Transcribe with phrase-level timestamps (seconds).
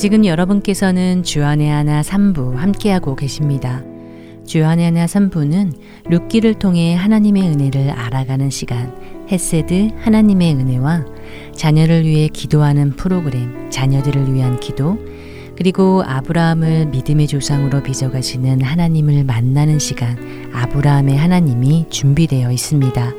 [0.00, 3.84] 지금 여러분께서는 주안의 하나 3부 함께하고 계십니다.
[4.46, 5.74] 주안의 하나 3부는
[6.08, 8.96] 룻기를 통해 하나님의 은혜를 알아가는 시간,
[9.30, 11.04] 햇세드 하나님의 은혜와
[11.54, 14.96] 자녀를 위해 기도하는 프로그램, 자녀들을 위한 기도,
[15.54, 20.16] 그리고 아브라함을 믿음의 조상으로 빚어가시는 하나님을 만나는 시간,
[20.54, 23.12] 아브라함의 하나님이 준비되어 있습니다.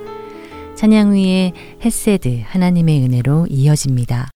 [0.75, 1.51] 찬양 위에
[1.85, 4.31] 햇세드 하나님의 은혜로 이어집니다.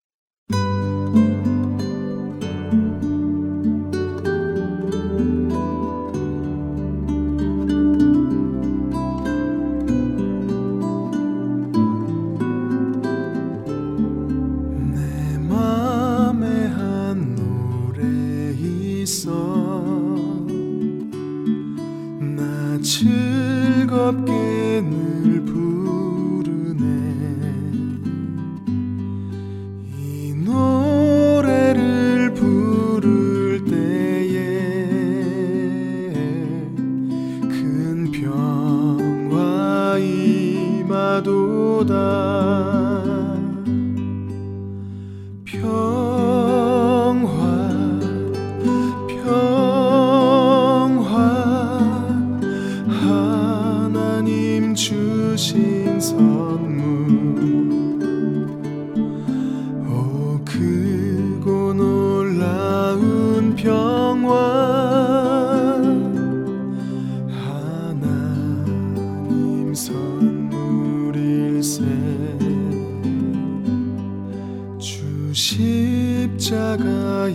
[75.35, 77.33] 십자가에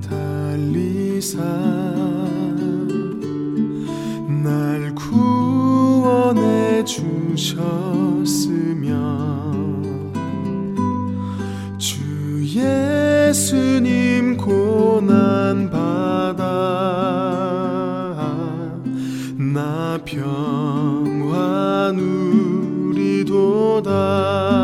[0.00, 1.42] 달리사
[4.42, 8.14] 날 구원해 주셨으며
[11.76, 12.00] 주
[12.46, 16.44] 예수님 고난 받아
[19.36, 21.98] 나 평안
[22.88, 24.63] 우리도다.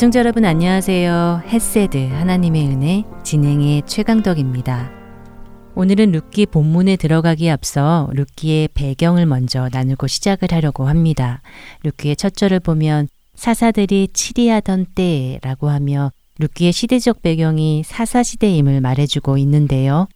[0.00, 1.42] 애청자 여러분 안녕하세요.
[1.46, 4.90] 햇세드 하나님의 은혜 진행의 최강덕입니다.
[5.74, 11.42] 오늘은 룻기 본문에 들어가기에 앞서 룻기의 배경을 먼저 나누고 시작을 하려고 합니다.
[11.82, 20.08] 룻기의 첫 절을 보면 사사들이 치리하던 때라고 하며 룻기의 시대적 배경이 사사시대임을 말해주고 있는데요.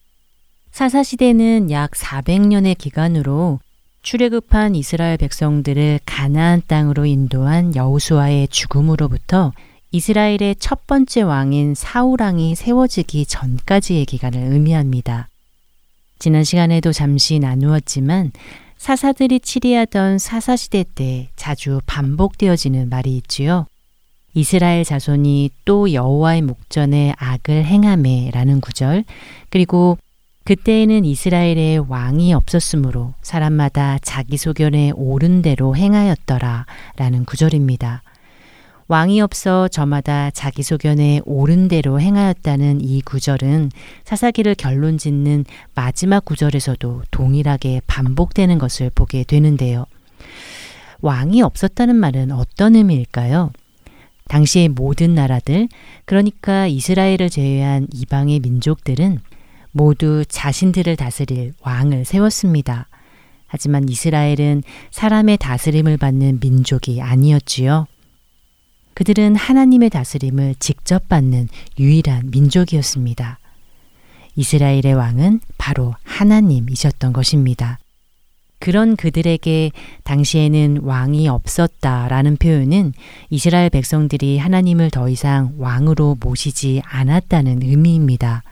[0.71, 3.61] 사사시대는 약 400년의 기간으로
[4.01, 9.53] 출애굽한 이스라엘 백성들을 가나안 땅으로 인도한 여우수아의 죽음으로부터
[9.95, 15.29] 이스라엘의 첫 번째 왕인 사우랑이 세워지기 전까지의 기간을 의미합니다.
[16.19, 18.33] 지난 시간에도 잠시 나누었지만
[18.77, 23.67] 사사들이 치리하던 사사시대 때 자주 반복되어지는 말이 있지요.
[24.35, 29.05] 이스라엘 자손이 또 여호와의 목전에 악을 행함에라는 구절
[29.49, 29.97] 그리고
[30.43, 38.03] 그때에는 이스라엘에 왕이 없었으므로 사람마다 자기 소견에 옳은 대로 행하였더라 라는 구절입니다.
[38.89, 43.71] 왕이 없어 저마다 자기 소견에 옳은 대로 행하였다는 이 구절은
[44.05, 45.45] 사사기를 결론 짓는
[45.75, 49.87] 마지막 구절에서도 동일하게 반복되는 것을 보게 되는데요.
[51.01, 53.53] 왕이 없었다는 말은 어떤 의미일까요?
[54.29, 55.69] 당시의 모든 나라들,
[56.05, 59.21] 그러니까 이스라엘을 제외한 이방의 민족들은
[59.71, 62.89] 모두 자신들을 다스릴 왕을 세웠습니다.
[63.47, 67.87] 하지만 이스라엘은 사람의 다스림을 받는 민족이 아니었지요.
[68.95, 71.49] 그들은 하나님의 다스림을 직접 받는
[71.79, 73.39] 유일한 민족이었습니다.
[74.37, 77.79] 이스라엘의 왕은 바로 하나님이셨던 것입니다.
[78.59, 79.73] 그런 그들에게
[80.05, 82.95] 당시에는 왕이 없었다라는 표현은
[83.31, 88.43] 이스라엘 백성들이 하나님을 더 이상 왕으로 모시지 않았다는 의미입니다.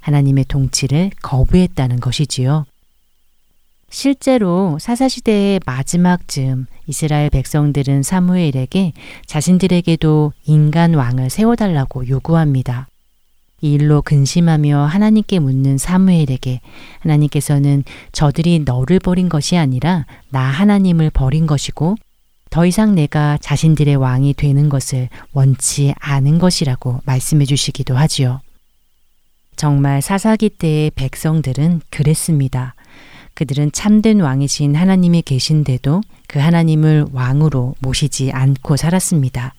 [0.00, 2.66] 하나님의 통치를 거부했다는 것이지요.
[3.90, 8.92] 실제로 사사시대의 마지막 즈음 이스라엘 백성들은 사무엘에게
[9.26, 12.86] 자신들에게도 인간 왕을 세워달라고 요구합니다.
[13.60, 16.60] 이 일로 근심하며 하나님께 묻는 사무엘에게
[17.00, 21.96] 하나님께서는 저들이 너를 버린 것이 아니라 나 하나님을 버린 것이고
[22.48, 28.40] 더 이상 내가 자신들의 왕이 되는 것을 원치 않은 것이라고 말씀해 주시기도 하지요.
[29.56, 32.74] 정말 사사기 때의 백성들은 그랬습니다.
[33.40, 39.54] 그들은 참된 왕이신 하나님이 계신데도 그 하나님을 왕으로 모시지 않고 살았습니다.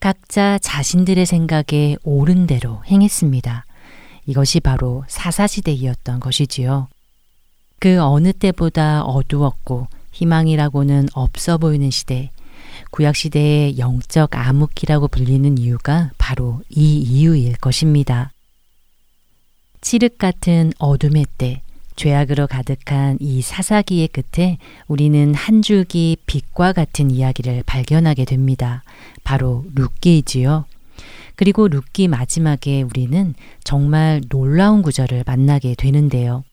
[0.00, 3.66] 각자 자신들의 생각에 옳은 대로 행했습니다.
[4.24, 6.88] 이것이 바로 사사시대이었던 것이지요.
[7.78, 12.30] 그 어느 때보다 어두웠고 희망이라고는 없어 보이는 시대,
[12.90, 18.32] 구약시대의 영적 암흑기라고 불리는 이유가 바로 이 이유일 것입니다.
[19.82, 21.60] 칠흑 같은 어둠의 때,
[21.98, 28.84] 죄악으로 가득한 이 사사기의 끝에 우리는 한 줄기 빛과 같은 이야기를 발견하게 됩니다.
[29.24, 30.64] 바로 룻기이지요.
[31.34, 33.34] 그리고 룻기 마지막에 우리는
[33.64, 36.44] 정말 놀라운 구절을 만나게 되는데요.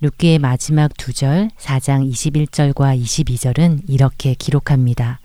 [0.00, 5.18] 룻기의 마지막 두 절, 4장 21절과 22절은 이렇게 기록합니다.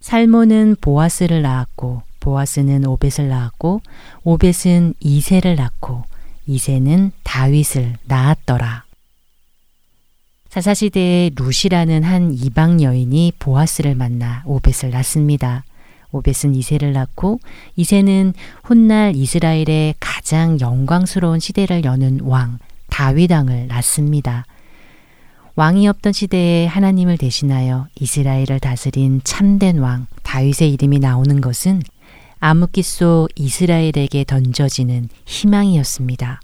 [0.00, 3.80] 살모는 보아스를 낳았고, 보아스는 오벳을 낳았고,
[4.24, 6.04] 오벳은 이세를 낳고,
[6.46, 8.84] 이세는 다윗을 낳았더라.
[10.48, 15.64] 사사시대에 루시라는 한 이방 여인이 보아스를 만나 오벳을 낳습니다.
[16.10, 17.38] 오벳은 이세를 낳고
[17.76, 18.34] 이세는
[18.64, 24.44] 훗날 이스라엘의 가장 영광스러운 시대를 여는 왕 다윗 왕을 낳습니다.
[25.54, 31.82] 왕이 없던 시대에 하나님을 대신하여 이스라엘을 다스린 참된 왕 다윗의 이름이 나오는 것은
[32.40, 36.40] 암흑기 속 이스라엘에게 던져지는 희망이었습니다.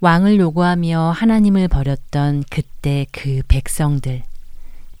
[0.00, 4.22] 왕을 요구하며 하나님을 버렸던 그때 그 백성들.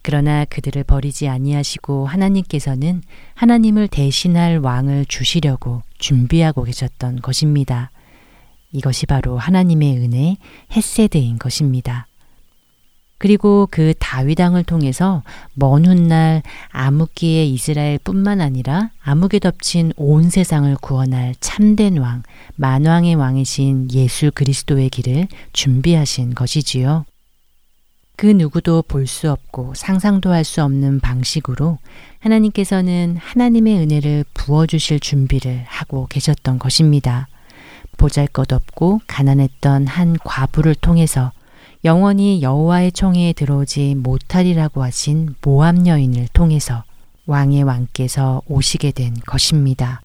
[0.02, 3.02] 그러나 그들을 버리지 아니하시고 하나님께서는
[3.34, 7.90] 하나님을 대신할 왕을 주시려고 준비하고 계셨던 것입니다.
[8.72, 10.36] 이것이 바로 하나님의 은혜,
[10.72, 12.06] 햇세드인 것입니다.
[13.20, 15.22] 그리고 그 다윗왕을 통해서
[15.52, 22.22] 먼 훗날 암흑기의 이스라엘뿐만 아니라 암흑에 덮친 온 세상을 구원할 참된 왕,
[22.56, 27.04] 만왕의 왕이신 예수 그리스도의 길을 준비하신 것이지요.
[28.16, 31.76] 그 누구도 볼 수 없고 상상도 할 수 없는 방식으로
[32.20, 37.28] 하나님께서는 하나님의 은혜를 부어주실 준비를 하고 계셨던 것입니다.
[37.98, 41.32] 보잘 것 없고 가난했던 한 과부를 통해서
[41.84, 46.84] 영원히 여호와의 총회에 들어오지 못하리라고 하신 모함 여인을 통해서
[47.26, 50.02] 왕의 왕께서 오시게 된 것입니다.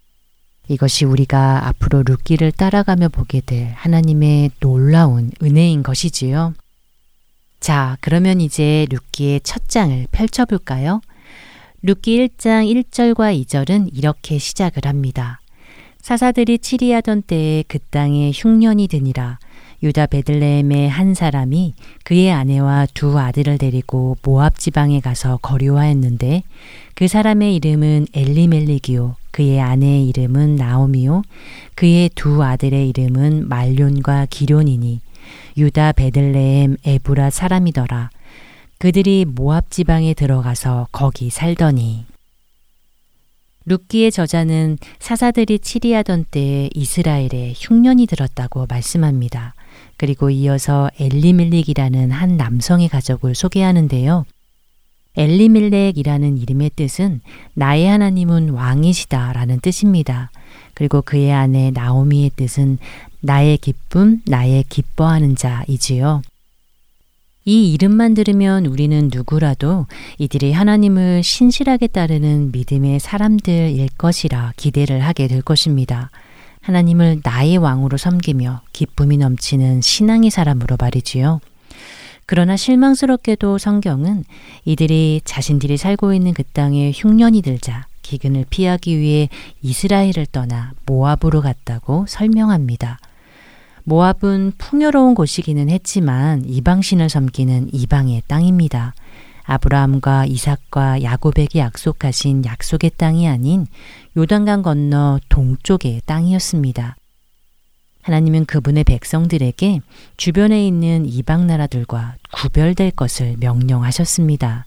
[0.69, 6.53] 이것이 우리가 앞으로 룻기를 따라가며 보게 될 하나님의 놀라운 은혜인 것이지요.
[7.59, 11.01] 자, 그러면 이제 룻기의 첫 장을 펼쳐볼까요?
[11.81, 15.41] 룻기 1장 1절과 2절은 이렇게 시작을 합니다.
[16.01, 19.39] 사사들이 치리하던 때에 그 땅에 흉년이 드니라
[19.85, 26.41] 유다 베들레헴의 한 사람이 그의 아내와 두 아들을 데리고 모압 지방에 가서 거류하였는데
[26.95, 29.15] 그 사람의 이름은 엘리멜릭이요.
[29.29, 31.21] 그의 아내의 이름은 나오미요.
[31.75, 35.01] 그의 두 아들의 이름은 말륜과 기론이니
[35.55, 38.09] 유다 베들레헴 에브라 사람이더라.
[38.79, 42.05] 그들이 모압 지방에 들어가서 거기 살더니.
[43.67, 49.53] 룻기의 저자는 사사들이 치리하던 때에 이스라엘에 흉년이 들었다고 말씀합니다.
[49.97, 54.25] 그리고 이어서 엘리멜릭이라는 한 남성의 가족을 소개하는데요.
[55.17, 57.21] 엘리멜렉이라는 이름의 뜻은
[57.53, 60.31] 나의 하나님은 왕이시다 라는 뜻입니다.
[60.73, 62.77] 그리고 그의 아내 나오미의 뜻은
[63.21, 66.21] 나의 기쁨, 나의 기뻐하는 자이지요.
[67.45, 69.85] 이 이름만 들으면 우리는 누구라도
[70.17, 76.09] 이들이 하나님을 신실하게 따르는 믿음의 사람들일 것이라 기대를 하게 될 것입니다.
[76.65, 81.39] 하나님을 나의 왕으로 섬기며 기쁨이 넘치는 신앙의 사람으로 말이지요.
[82.25, 84.23] 그러나 실망스럽게도 성경은
[84.65, 89.29] 이들이 자신들이 살고 있는 그 땅에 흉년이 들자 기근을 피하기 위해
[89.61, 92.97] 이스라엘을 떠나 모압으로 갔다고 설명합니다.
[93.83, 98.95] 모압은 풍요로운 곳이기는 했지만 이방신을 섬기는 이방의 땅입니다.
[99.45, 103.67] 아브라함과 이삭과 야곱에게 약속하신 약속의 땅이 아닌
[104.17, 106.95] 요단강 건너 동쪽의 땅이었습니다.
[108.01, 109.81] 하나님은 그분의 백성들에게
[110.17, 114.65] 주변에 있는 이방 나라들과 구별될 것을 명령하셨습니다.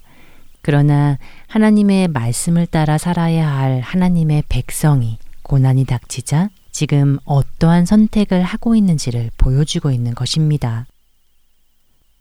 [0.61, 9.31] 그러나 하나님의 말씀을 따라 살아야 할 하나님의 백성이 고난이 닥치자 지금 어떠한 선택을 하고 있는지를
[9.39, 10.87] 보여주고 있는 것입니다.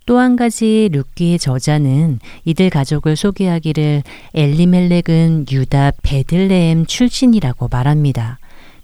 [0.07, 8.39] 또 한 가지 룻기의 저자는 이들 가족을 소개하기를 엘리멜렉은 유다 베들레헴 출신이라고 말합니다.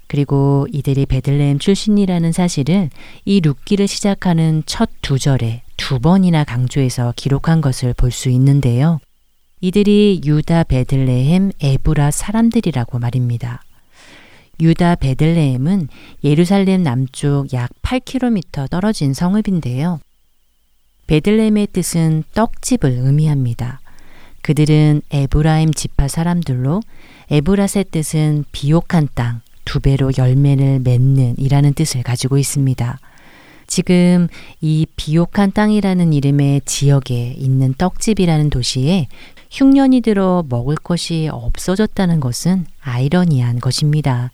[0.08, 2.89] 그리고 이들이 베들레헴 출신이라는 사실을
[3.25, 9.00] 이 룻기를 시작하는 첫 두 절에 두 번이나 강조해서 기록한 것을 볼 수 있는데요.
[9.62, 13.63] 이들이 유다 베들레헴 에브라 사람들이라고 말입니다.
[14.60, 15.88] 유다 베들레헴은
[16.24, 20.00] 예루살렘 남쪽 약 8km 떨어진 성읍인데요.
[21.08, 23.82] 베들레헴의 뜻은 떡집을 의미합니다.
[24.42, 26.82] 그들은 에브라임 지파 사람들로
[27.32, 33.00] 에브라의 뜻은 비옥한 땅, 두 배로 열매를 맺는 이라는 뜻을 가지고 있습니다.
[33.68, 34.28] 지금
[34.62, 39.08] 이 비옥한 땅이라는 이름의 지역에 있는 떡집이라는 도시에
[39.50, 44.32] 흉년이 들어 먹을 것이 없어졌다는 것은 아이러니한 것입니다.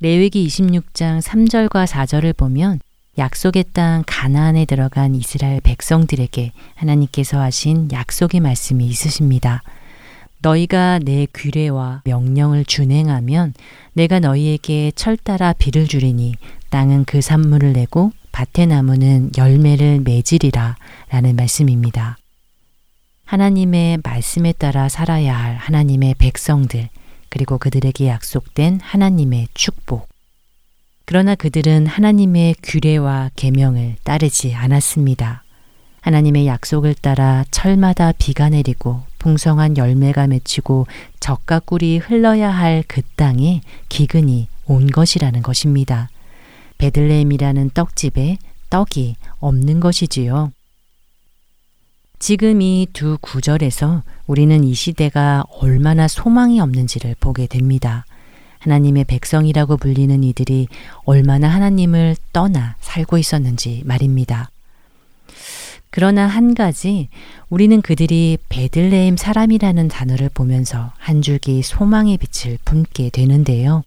[0.00, 2.80] 레위기 26장 3절과 4절을 보면
[3.18, 9.62] 약속의 땅 가나안에 들어간 이스라엘 백성들에게 하나님께서 하신 약속의 말씀이 있으십니다.
[10.40, 13.54] 너희가 내 규례와 명령을 준행하면
[13.92, 16.34] 내가 너희에게 철 따라 비를 주리니
[16.70, 20.76] 땅은 그 산물을 내고 밭의 나무는 열매를 맺으리라
[21.10, 22.16] 라는 말씀입니다.
[23.24, 26.88] 하나님의 말씀에 따라 살아야 할 하나님의 백성들,
[27.28, 30.11] 그리고 그들에게 약속된 하나님의 축복.
[31.12, 35.44] 그러나 그들은 하나님의 규례와 계명을 따르지 않았습니다.
[36.00, 40.86] 하나님의 약속을 따라 철마다 비가 내리고 풍성한 열매가 맺히고
[41.20, 46.08] 젖과 꿀이 흘러야 할 그 땅에 기근이 온 것이라는 것입니다.
[46.78, 48.38] 베들레헴이라는 떡집에
[48.70, 50.50] 떡이 없는 것이지요.
[52.20, 58.06] 지금 이 두 구절에서 우리는 이 시대가 얼마나 소망이 없는지를 보게 됩니다.
[58.62, 60.68] 하나님의 백성이라고 불리는 이들이
[61.04, 64.50] 얼마나 하나님을 떠나 살고 있었는지 말입니다.
[65.90, 67.08] 그러나 한 가지
[67.50, 73.82] 우리는 그들이 베들레헴 사람이라는 단어를 보면서 한 줄기 소망의 빛을 품게 되는데요.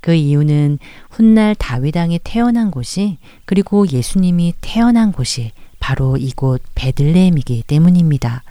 [0.00, 0.78] 그 이유는
[1.10, 5.50] 훗날 다윗 왕이 태어난 곳이 그리고 예수님이 태어난 곳이
[5.80, 8.42] 바로 이곳 베들레헴이기 때문입니다.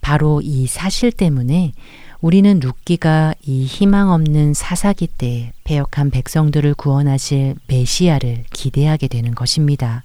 [0.00, 1.72] 바로 이 사실 때문에
[2.24, 10.04] 우리는 룻기가 이 희망 없는 사사기 때 배역한 백성들을 구원하실 메시아를 기대하게 되는 것입니다.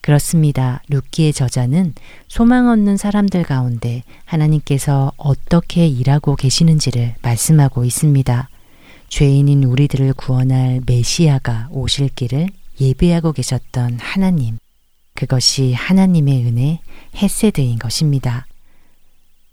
[0.00, 0.80] 그렇습니다.
[0.88, 1.92] 룻기의 저자는
[2.28, 8.48] 소망 없는 사람들 가운데 하나님께서 어떻게 일하고 계시는지를 말씀하고 있습니다.
[9.10, 12.48] 죄인인 우리들을 구원할 메시아가 오실 길을
[12.80, 14.56] 예배하고 계셨던 하나님.
[15.12, 16.80] 그것이 하나님의 은혜,
[17.16, 18.46] 헤세드인 것입니다.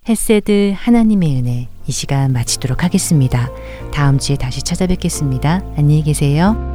[0.07, 3.50] 헤세드 하나님의 은혜 이 시간 마치도록 하겠습니다.
[3.91, 5.63] 다음 주에 다시 찾아뵙겠습니다.
[5.77, 6.75] 안녕히 계세요.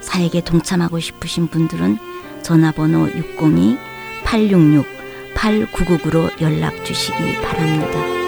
[0.00, 1.98] 사역에 동참하고 싶으신 분들은
[2.42, 3.08] 전화번호
[4.24, 8.19] 602-866-8999로 연락 주시기 바랍니다.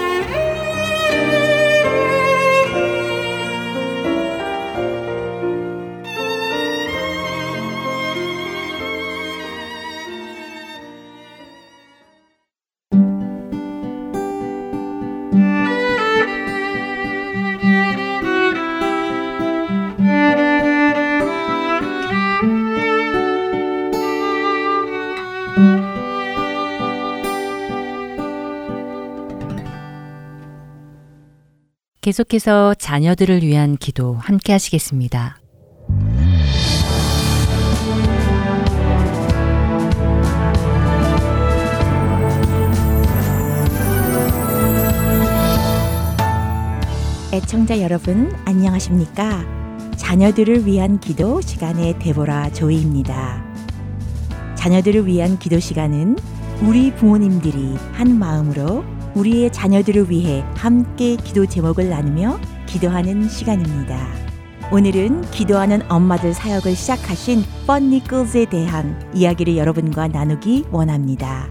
[32.13, 35.39] 계속해서 자녀들을 위한 기도 함께 하시겠습니다.
[47.33, 49.43] 애청자 여러분, 안녕하십니까?
[49.97, 53.43] 자녀들을 위한 기도 시간의 데보라 조이입니다.
[54.53, 56.17] 자녀들을 위한 기도 시간은
[56.61, 64.07] 우리 부모님들이 한 마음으로 우리의 자녀들을 위해 함께 기도 제목을 나누며 기도하는 시간입니다.
[64.71, 71.47] 오늘은 기도하는 엄마들 사역을 시작하신 펀니클즈에 대한 이야기를 여러분과 나누기 원합니다.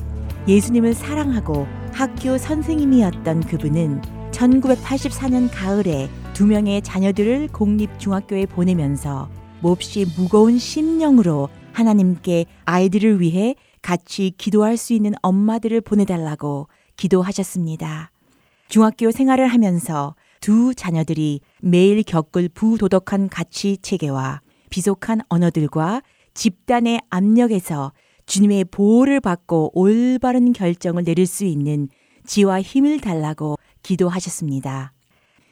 [0.48, 4.00] 예수님을 사랑하고 학교 선생님이었던 그분은
[4.32, 9.28] 1984년 가을에 두 명의 자녀들을 공립중학교에 보내면서
[9.60, 16.68] 몹시 무거운 심령으로 하나님께 아이들을 위해 같이 기도할 수 있는 엄마들을 보내달라고
[17.02, 18.10] 기도하셨습니다.
[18.68, 26.02] 중학교 생활을 하면서 두 자녀들이 매일 겪을 부도덕한 가치 체계와 비속한 언어들과
[26.34, 27.92] 집단의 압력에서
[28.26, 31.88] 주님의 보호를 받고 올바른 결정을 내릴 수 있는
[32.24, 34.92] 지와 힘을 달라고 기도하셨습니다.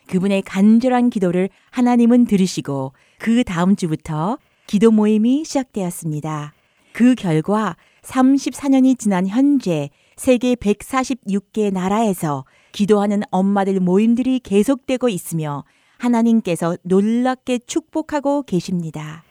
[0.06, 6.54] 그분의 간절한 기도를 하나님은 들으시고 그 다음 주부터 기도 모임이 시작되었습니다.
[6.92, 15.64] 그 결과 34년이 지난 현재 세계 146개 나라에서 기도하는 엄마들 모임들이 계속되고 있으며
[15.96, 19.24] 하나님께서 놀랍게 축복하고 계십니다.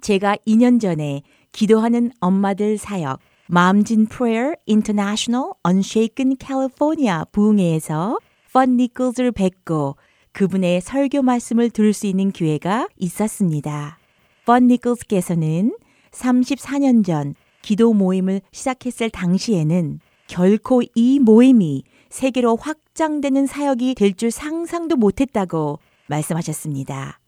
[0.00, 8.20] 제가 2년 전에 기도하는 엄마들 사역 Moms in Prayer International Unshaken 캘리포니아 부흥회에서
[8.52, 9.96] 펀 니콜스를 뵙고
[10.30, 13.98] 그분의 설교 말씀을 들을 수 있는 기회가 있었습니다.
[14.46, 15.76] 펀 니클즈께서는
[16.12, 19.98] 34년 전 기도 모임을 시작했을 당시에는
[20.30, 27.18] 결코 이 모임이 세계로 확장되는 사역이 될 줄 상상도 못했다고 말씀하셨습니다.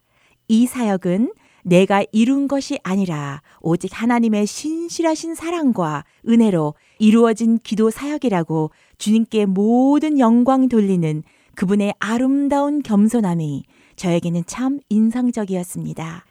[0.47, 1.33] 이 사역은
[1.65, 10.69] 내가 이룬 것이 아니라 오직 하나님의 신실하신 사랑과 은혜로 이루어진 기도 사역이라고 주님께 모든 영광
[10.69, 11.25] 돌리는
[11.57, 13.65] 그분의 아름다운 겸손함이
[13.97, 16.25] 저에게는 참 인상적이었습니다.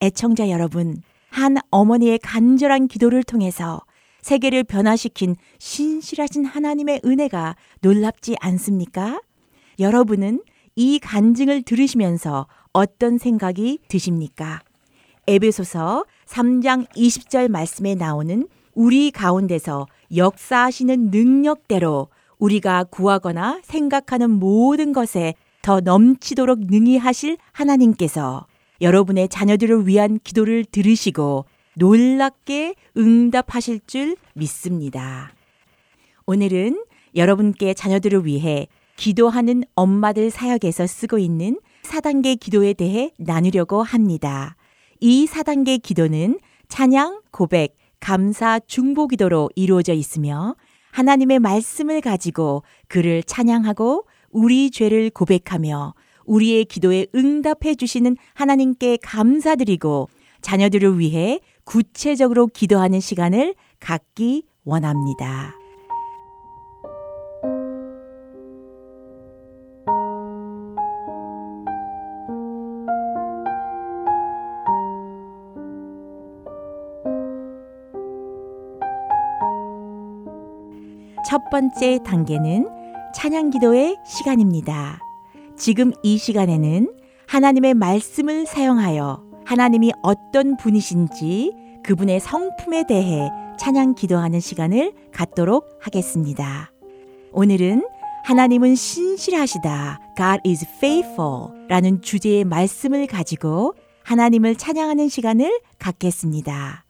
[0.00, 0.96] 애청자 여러분,
[1.28, 3.80] 한 어머니의 간절한 기도를 통해서
[4.24, 9.20] 세계를 변화시킨 신실하신 하나님의 은혜가 놀랍지 않습니까?
[9.78, 10.42] 여러분은
[10.76, 14.62] 이 간증을 들으시면서 어떤 생각이 드십니까?
[15.26, 22.08] 에베소서 3장 20절 말씀에 나오는 우리 가운데서 역사하시는 능력대로
[22.38, 28.46] 우리가 구하거나 생각하는 모든 것에 더 넘치도록 능히 하실 하나님께서
[28.80, 31.44] 여러분의 자녀들을 위한 기도를 들으시고
[31.76, 35.32] 놀랍게 응답하실 줄 믿습니다.
[36.26, 36.84] 오늘은
[37.14, 44.56] 여러분께 자녀들을 위해 기도하는 엄마들 사역에서 쓰고 있는 4단계 기도에 대해 나누려고 합니다.
[45.00, 50.56] 이 4단계 기도는 찬양, 고백, 감사, 중보 기도로 이루어져 있으며
[50.92, 60.08] 하나님의 말씀을 가지고 그를 찬양하고 우리 죄를 고백하며 우리의 기도에 응답해 주시는 하나님께 감사드리고
[60.40, 65.54] 자녀들을 위해 구체적으로 기도하는 시간을 갖기 원합니다.
[81.26, 82.68] 첫 번째 단계는
[83.14, 85.00] 찬양 기도의 시간입니다.
[85.56, 86.94] 지금 이 시간에는
[87.26, 91.52] 하나님의 말씀을 사용하여 하나님이 어떤 분이신지
[91.82, 96.70] 그분의 성품에 대해 찬양 기도하는 시간을 갖도록 하겠습니다.
[97.32, 97.86] 오늘은
[98.24, 100.00] 하나님은 신실하시다.
[100.16, 101.48] God is faithful.
[101.68, 106.84] 라는 주제의 말씀을 가지고 하나님을 찬양하는 시간을 갖겠습니다.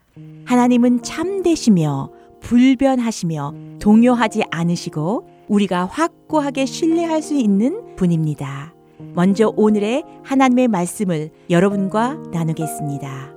[0.45, 8.74] 하나님은 참되시며 불변하시며 동요하지 않으시고 우리가 확고하게 신뢰할 수 있는 분입니다.
[9.13, 13.35] 먼저 오늘의 하나님의 말씀을 여러분과 나누겠습니다.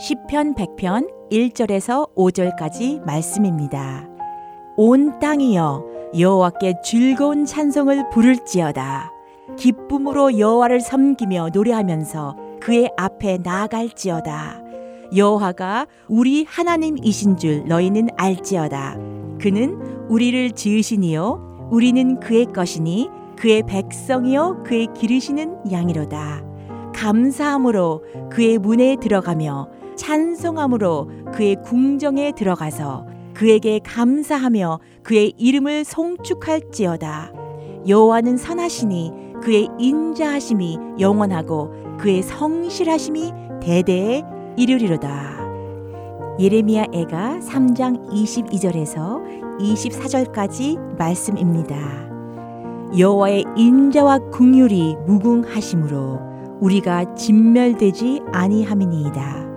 [0.00, 4.08] 시편 100편 1절에서 5절까지 말씀입니다.
[4.76, 5.84] 온 땅이여
[6.18, 9.12] 여호와께 즐거운 찬송을 부를지어다.
[9.56, 14.62] 기쁨으로 여호와를 섬기며 노래하면서 그의 앞에 나아갈지어다.
[15.16, 18.96] 여호와가 우리 하나님이신 줄 너희는 알지어다.
[19.40, 26.42] 그는 우리를 지으시니요 우리는 그의 것이니 그의 백성이요 그의 기르시는 양이로다.
[26.94, 37.32] 감사함으로 그의 문에 들어가며 찬송함으로 그의 궁정에 들어가서 그에게 감사하며 그의 이름을 송축할지어다.
[37.86, 44.24] 여호와는 선하시니 그의 인자하심이 영원하고 그의 성실하심이 대대에
[44.56, 45.38] 이르리로다.
[46.40, 49.22] 예레미야 애가 3장 22절에서
[49.60, 52.07] 24절까지 말씀입니다.
[52.96, 56.20] 여호와의 인자와 궁율이 무궁하심으로
[56.60, 59.48] 우리가 진멸되지 아니함이니이다.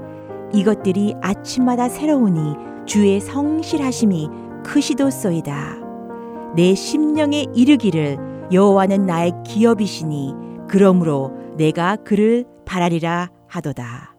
[0.53, 4.27] 이것들이 아침마다 새로우니 주의 성실하심이
[4.63, 5.77] 크시도소이다.
[6.55, 8.17] 내 심령에 이르기를
[8.51, 10.33] 여호와는 나의 기업이시니
[10.67, 14.15] 그러므로 내가 그를 바라리라 하도다.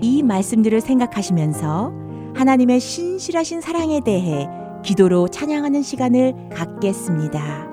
[0.00, 1.92] 이 말씀들을 생각하시면서
[2.34, 4.48] 하나님의 신실하신 사랑에 대해
[4.84, 7.67] 기도로 찬양하는 시간을 갖겠습니다.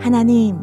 [0.00, 0.56] 하나님,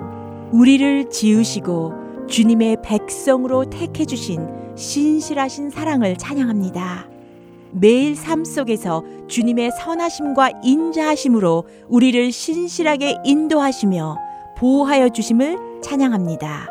[0.51, 1.93] 우리를 지으시고
[2.27, 7.07] 주님의 백성으로 택해 주신 신실하신 사랑을 찬양합니다.
[7.71, 14.17] 매일 삶 속에서 주님의 선하심과 인자하심으로 우리를 신실하게 인도하시며
[14.57, 16.67] 보호하여 주심을 찬양합니다.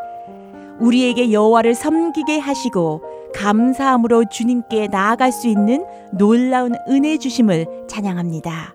[0.81, 3.03] 우리에게 여호와를 섬기게 하시고
[3.33, 8.75] 감사함으로 주님께 나아갈 수 있는 놀라운 은혜 주심을 찬양합니다.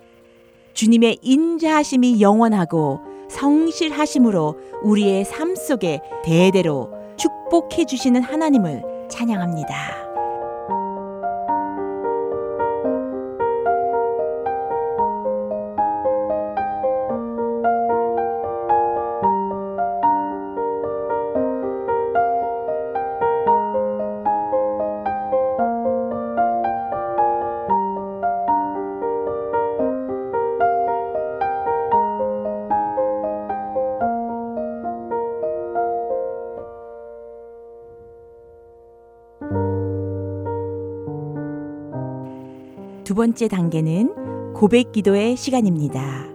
[0.73, 10.10] 주님의 인자하심이 영원하고 성실하심으로 우리의 삶 속에 대대로 축복해 주시는 하나님을 찬양합니다.
[43.11, 46.27] 두 번째 단계는 고백 기도의 시간입니다.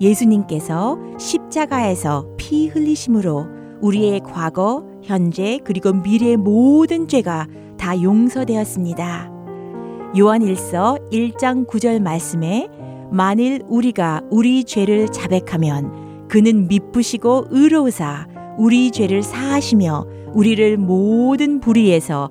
[0.00, 3.46] 예수님께서 십자가에서 피 흘리심으로
[3.82, 9.30] 우리의 과거, 현재, 그리고 미래의 모든 죄가 다 용서되었습니다.
[10.18, 12.70] 요한 1서 1장 9절 말씀에
[13.10, 18.26] 만일 우리가 우리 죄를 자백하면 그는 미쁘시고 의로우사
[18.56, 22.30] 우리 죄를 사하시며 우리를 모든 불의에서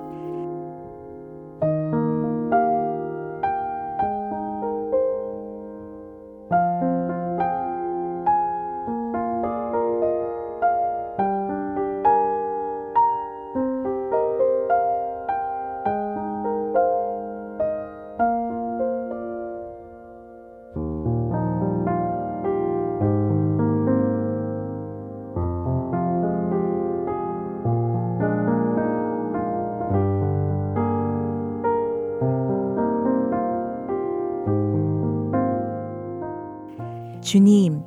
[37.21, 37.81] 주님,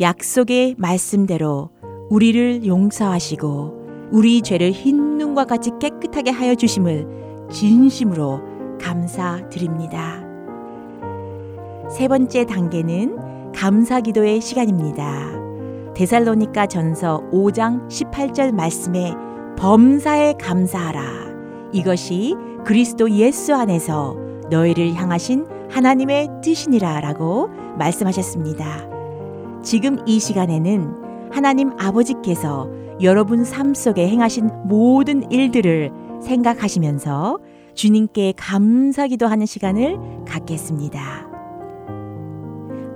[0.00, 1.70] 약속의 말씀대로
[2.10, 7.06] 우리를 용서하시고 우리 죄를 흰 눈과 같이 깨끗하게 하여 주심을
[7.50, 8.40] 진심으로
[8.80, 10.24] 감사드립니다.
[11.90, 15.38] 세 번째 단계는 감사 기도의 시간입니다.
[15.94, 19.14] 데살로니가 전서 5장 18절 말씀에
[19.58, 21.02] 범사에 감사하라.
[21.72, 24.16] 이것이 그리스도 예수 안에서
[24.50, 28.88] 너희를 향하신 하나님의 뜻이니라 라고 말씀하셨습니다.
[29.62, 32.68] 지금 이 시간에는 하나님 아버지께서
[33.02, 35.90] 여러분 삶 속에 행하신 모든 일들을
[36.22, 37.38] 생각하시면서
[37.74, 41.28] 주님께 감사기도 하는 시간을 갖겠습니다.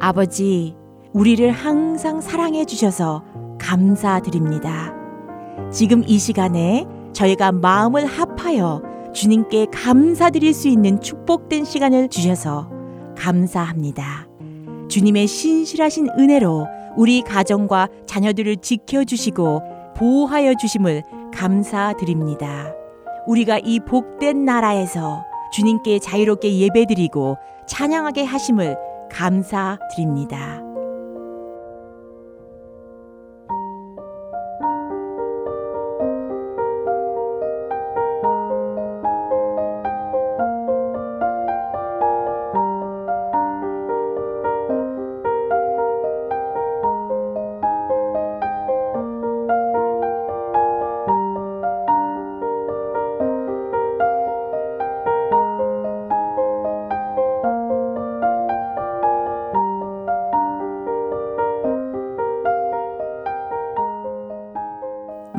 [0.00, 0.74] 아버지,
[1.12, 3.22] 우리를 항상 사랑해 주셔서
[3.60, 4.92] 감사드립니다.
[5.70, 12.70] 지금 이 시간에 저희가 마음을 합하여 주님께 감사드릴 수 있는 축복된 시간을 주셔서
[13.16, 14.26] 감사합니다.
[14.88, 19.62] 주님의 신실하신 은혜로 우리 가정과 자녀들을 지켜주시고
[19.96, 21.02] 보호하여 주심을
[21.34, 22.74] 감사드립니다.
[23.26, 25.22] 우리가 이 복된 나라에서
[25.52, 28.76] 주님께 자유롭게 예배드리고 찬양하게 하심을
[29.10, 30.71] 감사드립니다.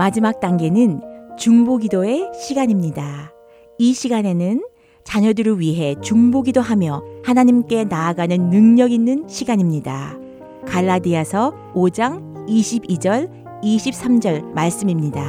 [0.03, 0.99] 마지막 단계는
[1.37, 3.31] 중보기도의 시간입니다.
[3.77, 4.61] 이 시간에는
[5.05, 10.17] 자녀들을 위해 중보기도 하며 하나님께 나아가는 능력 있는 시간입니다.
[10.67, 15.23] 갈라디아서 5장 22절 23절 말씀입니다.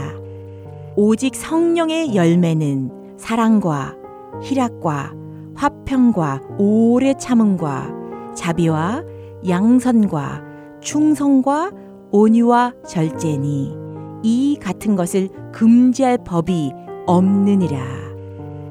[0.97, 3.95] 오직 성령의 열매는 사랑과
[4.43, 5.13] 희락과
[5.55, 9.05] 화평과 오래 참음과 자비와
[9.47, 10.43] 양선과
[10.81, 11.71] 충성과
[12.11, 13.84] 온유와 절제니
[14.25, 16.73] 이 같은 것을 금지할 법이
[17.07, 17.79] 없느니라.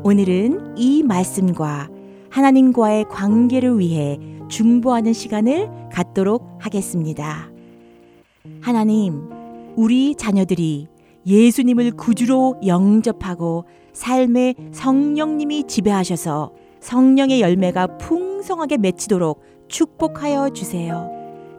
[0.03, 1.89] 오늘은 이 말씀과
[2.31, 7.51] 하나님과의 관계를 위해 중보하는 시간을 갖도록 하겠습니다.
[8.61, 9.29] 하나님,
[9.75, 10.87] 우리 자녀들이
[11.27, 21.11] 예수님을 구주로 영접하고 삶에 성령님이 지배하셔서 성령의 열매가 풍성하게 맺히도록 축복하여 주세요.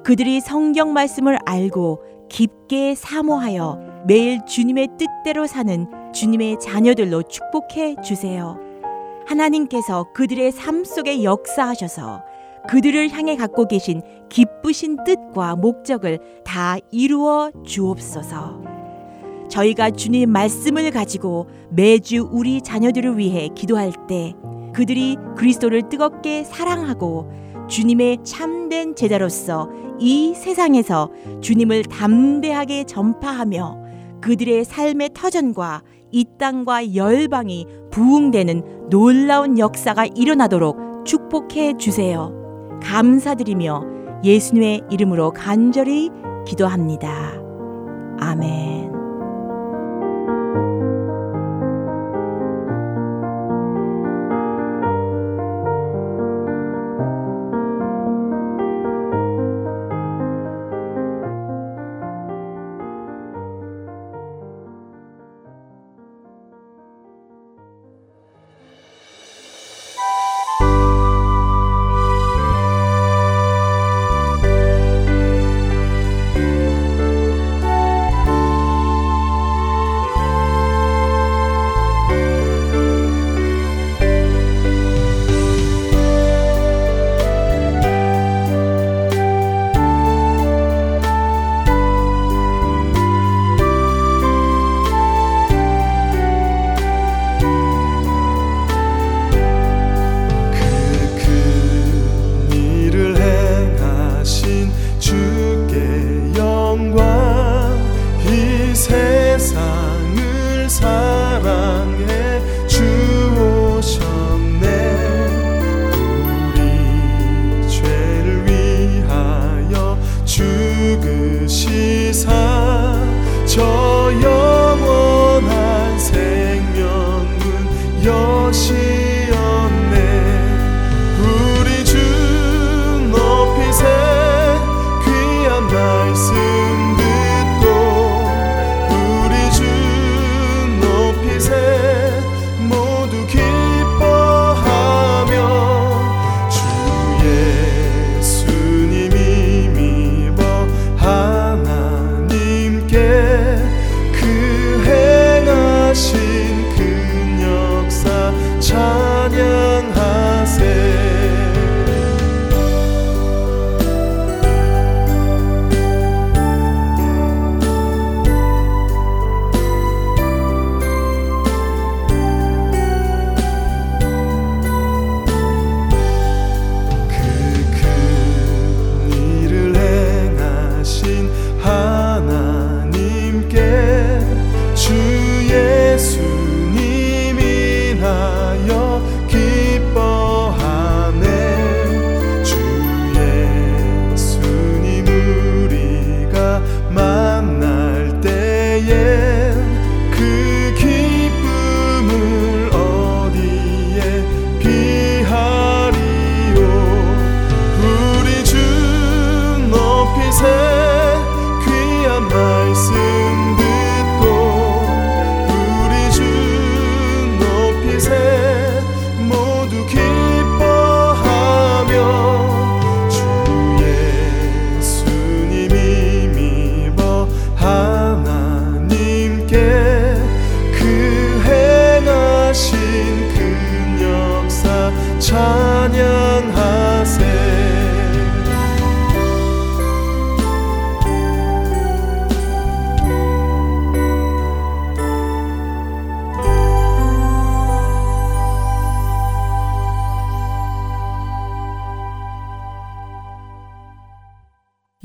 [0.03, 8.59] 그들이 성경 말씀을 알고 깊게 사모하여 매일 주님의 뜻대로 사는 주님의 자녀들로 축복해 주세요.
[9.27, 12.23] 하나님께서 그들의 삶 속에 역사하셔서
[12.69, 18.63] 그들을 향해 갖고 계신 기쁘신 뜻과 목적을 다 이루어 주옵소서.
[19.49, 24.35] 저희가 주님 말씀을 가지고 매주 우리 자녀들을 위해 기도할 때
[24.75, 27.33] 그들이 그리스도를 뜨겁게 사랑하고
[27.69, 33.84] 주님의 참된 제자로서 이 세상에서 주님을 담대하게 전파하며
[34.25, 42.33] 그들의 삶의 터전과 이 땅과 열방이 부흥되는 놀라운 역사가 일어나도록 축복해 주세요.
[42.83, 43.83] 감사드리며
[44.25, 46.09] 예수님의 이름으로 간절히
[46.47, 47.35] 기도합니다.
[48.19, 48.94] 아멘.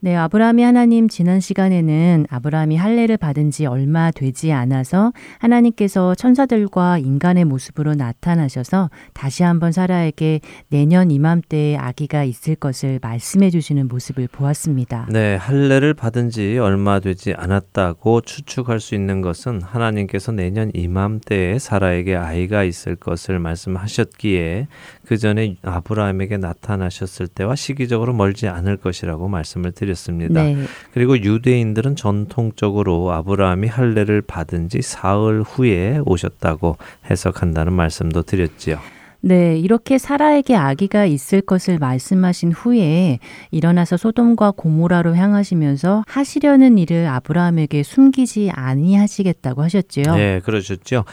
[0.00, 7.46] 네, 아브라함이 하나님 지난 시간에는 아브라함이 할례를 받은 지 얼마 되지 않아서 하나님께서 천사들과 인간의
[7.46, 15.08] 모습으로 나타나셔서 다시 한번 사라에게 내년 이맘때에 아기가 있을 것을 말씀해 주시는 모습을 보았습니다.
[15.10, 22.16] 네, 할례를 받은 지 얼마 되지 않았다고 추측할 수 있는 것은 하나님께서 내년 이맘때에 사라에게
[22.16, 24.68] 아이가 있을 것을 말씀하셨기에
[25.06, 30.42] 그 전에 아브라함에게 나타나셨을 때와 시기적으로 멀지 않을 것이라고 말씀을 드 렸습니다.
[30.42, 30.56] 네.
[30.92, 36.76] 그리고 유대인들은 전통적으로 아브라함이 할례를 받은 지 사흘 후에 오셨다고
[37.10, 38.78] 해석한다는 말씀도 드렸지요.
[39.20, 43.18] 네, 이렇게 사라에게 아기가 있을 것을 말씀하신 후에
[43.50, 50.14] 일어나서 소돔과 고모라로 향하시면서 하시려는 일을 아브라함에게 숨기지 아니하시겠다고 하셨지요.
[50.14, 51.04] 네, 그러셨죠.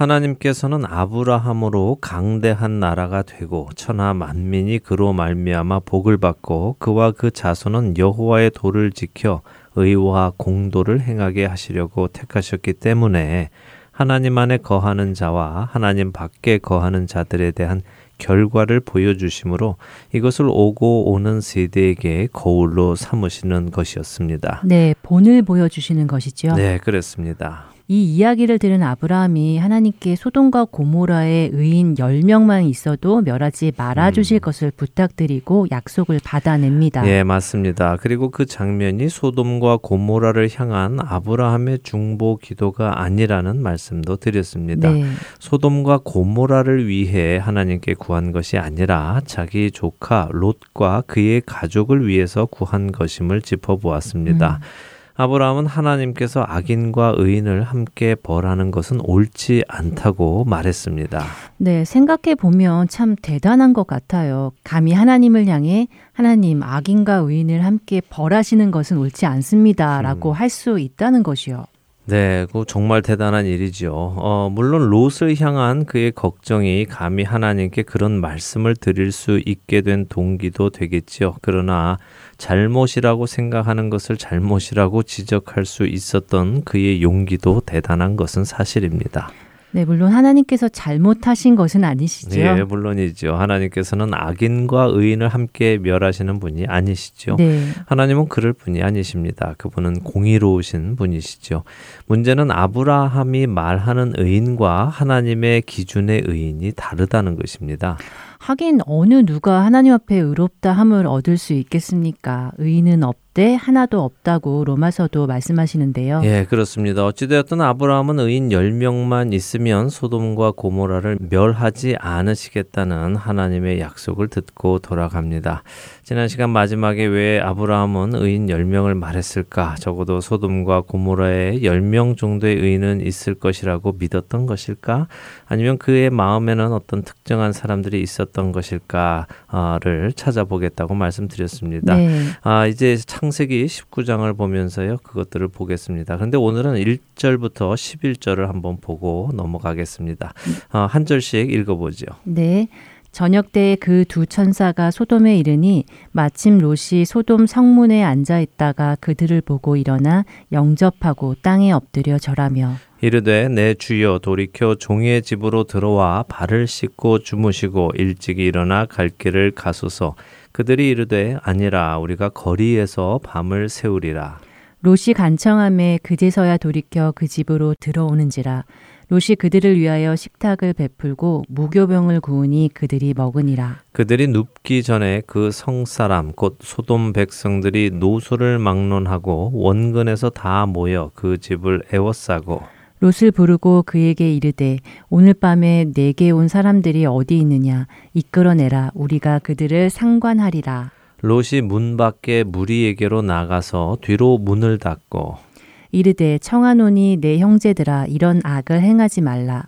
[0.00, 8.52] 하나님께서는 아브라함으로 강대한 나라가 되고 천하 만민이 그로 말미암아 복을 받고 그와 그 자손은 여호와의
[8.52, 9.42] 도를 지켜
[9.76, 13.50] 의와 공도를 행하게 하시려고 택하셨기 때문에
[13.92, 17.82] 하나님 안에 거하는 자와 하나님 밖에 거하는 자들에 대한
[18.16, 19.76] 결과를 보여주심으로
[20.14, 24.62] 이것을 오고 오는 세대에게 거울로 삼으시는 것이었습니다.
[24.64, 26.54] 네, 본을 보여주시는 것이죠.
[26.54, 27.69] 네, 그렇습니다.
[27.90, 34.40] 이 이야기를 들은 아브라함이 하나님께 소돔과 고모라의 의인 10명만 있어도 멸하지 말아 주실 음.
[34.42, 37.04] 것을 부탁드리고 약속을 받아냅니다.
[37.08, 37.96] 예, 맞습니다.
[38.00, 44.88] 그리고 그 장면이 소돔과 고모라를 향한 아브라함의 중보 기도가 아니라는 말씀도 드렸습니다.
[44.92, 45.06] 네.
[45.40, 53.42] 소돔과 고모라를 위해 하나님께 구한 것이 아니라 자기 조카 롯과 그의 가족을 위해서 구한 것임을
[53.42, 54.60] 짚어보았습니다.
[54.62, 54.89] 음.
[55.20, 61.22] 아브라함은 하나님께서 악인과 의인을 함께 벌하는 것은 옳지 않다고 말했습니다.
[61.58, 64.52] 네, 생각해 보면 참 대단한 것 같아요.
[64.64, 70.32] 감히 하나님을 향해 하나님 악인과 의인을 함께 벌하시는 것은 옳지 않습니다라고 음.
[70.32, 71.66] 할수 있다는 것이요.
[72.06, 73.92] 네, 그 정말 대단한 일이죠.
[73.94, 80.70] 어, 물론 롯을 향한 그의 걱정이 감히 하나님께 그런 말씀을 드릴 수 있게 된 동기도
[80.70, 81.36] 되겠지요.
[81.40, 81.98] 그러나
[82.40, 89.30] 잘못이라고 생각하는 것을 잘못이라고 지적할 수 있었던 그의 용기도 대단한 것은 사실입니다.
[89.72, 92.40] 네, 물론 하나님께서 잘못하신 것은 아니시죠.
[92.40, 93.34] 네, 물론이죠.
[93.34, 97.36] 하나님께서는 악인과 의인을 함께 멸하시는 분이 아니시죠.
[97.36, 97.62] 네.
[97.86, 99.54] 하나님은 그럴 분이 아니십니다.
[99.58, 101.62] 그분은 공의로우신 분이시죠.
[102.06, 107.96] 문제는 아브라함이 말하는 의인과 하나님의 기준의 의인이 다르다는 것입니다.
[108.40, 112.52] 하긴 어느 누가 하나님 앞에 의롭다 함을 얻을 수 있겠습니까?
[112.56, 116.22] 의인은 없대 하나도 없다고 로마서도 말씀하시는데요.
[116.24, 117.04] 예, 그렇습니다.
[117.04, 125.62] 어찌되었든 아브라함은 의인 10명만 있으면 소돔과 고모라를 멸하지 않으시겠다는 하나님의 약속을 듣고 돌아갑니다.
[126.10, 129.76] 지난 시간 마지막에 왜 아브라함은 의인 10명을 말했을까?
[129.78, 135.06] 적어도 소돔과 고모라에 10명 정도의 의인은 있을 것이라고 믿었던 것일까?
[135.46, 141.94] 아니면 그의 마음에는 어떤 특정한 사람들이 있었던 것일까를 찾아보겠다고 말씀드렸습니다.
[141.94, 142.24] 네.
[142.42, 144.96] 아, 이제 창세기 19장을 보면서요.
[145.04, 146.16] 그것들을 보겠습니다.
[146.16, 150.32] 그런데 오늘은 1절부터 11절을 한번 보고 넘어가겠습니다.
[150.70, 152.06] 아, 한 절씩 읽어보죠.
[152.24, 152.66] 네.
[153.12, 159.76] 저녁 때에 그 두 천사가 소돔에 이르니 마침 롯이 소돔 성문에 앉아 있다가 그들을 보고
[159.76, 167.92] 일어나 영접하고 땅에 엎드려 절하며 이르되 내 주여 돌이켜 종의 집으로 들어와 발을 씻고 주무시고
[167.96, 170.16] 일찍이 일어나 갈 길을 가소서.
[170.52, 174.40] 그들이 이르되 아니라 우리가 거리에서 밤을 세우리라.
[174.82, 178.64] 롯이 간청함에 그제서야 돌이켜 그 집으로 들어오는지라
[179.10, 183.80] 롯이 그들을 위하여 식탁을 베풀고 무교병을 구우니 그들이 먹으니라.
[183.90, 191.82] 그들이 눕기 전에 그 성사람 곧 소돔 백성들이 노소를 막론하고 원근에서 다 모여 그 집을
[191.92, 192.62] 애워싸고
[193.00, 200.92] 롯을 부르고 그에게 이르되 오늘 밤에 내게 온 사람들이 어디 있느냐 이끌어내라 우리가 그들을 상관하리라.
[201.22, 205.49] 롯이 문 밖에 무리에게로 나가서 뒤로 문을 닫고
[205.92, 209.66] 이르되 청하노니 내 형제들아 이런 악을 행하지 말라.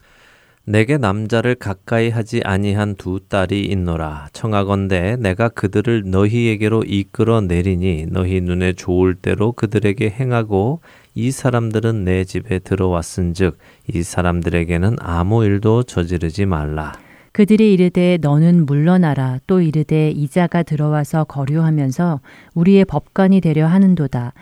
[0.64, 4.28] 내게 남자를 가까이 하지 아니한 두 딸이 있노라.
[4.32, 10.80] 청하건대 내가 그들을 너희에게로 이끌어 내리니 너희 눈에 좋을 대로 그들에게 행하고
[11.16, 13.58] 이 사람들은 내 집에 들어왔은즉
[13.92, 16.92] 이 사람들에게는 아무 일도 저지르지 말라.
[17.32, 22.20] 그들이 이르되 너는 물러나라 또 이르되 이자가 들어와서 거류하면서
[22.54, 24.32] 우리의 법관이 되려 하는도다.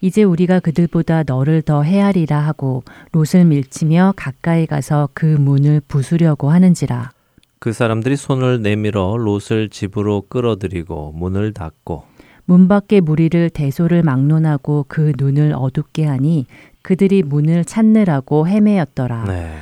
[0.00, 2.82] 이제 우리가 그들보다 너를 더 헤아리라 하고
[3.12, 7.10] 롯을 밀치며 가까이 가서 그 문을 부수려고 하는지라.
[7.58, 12.04] 그 사람들이 손을 내밀어 롯을 집으로 끌어들이고 문을 닫고
[12.44, 16.46] 문 밖에 무리를 대소를 막론하고 그 눈을 어둡게 하니
[16.82, 19.24] 그들이 문을 찾느라고 헤매였더라.
[19.24, 19.56] 네.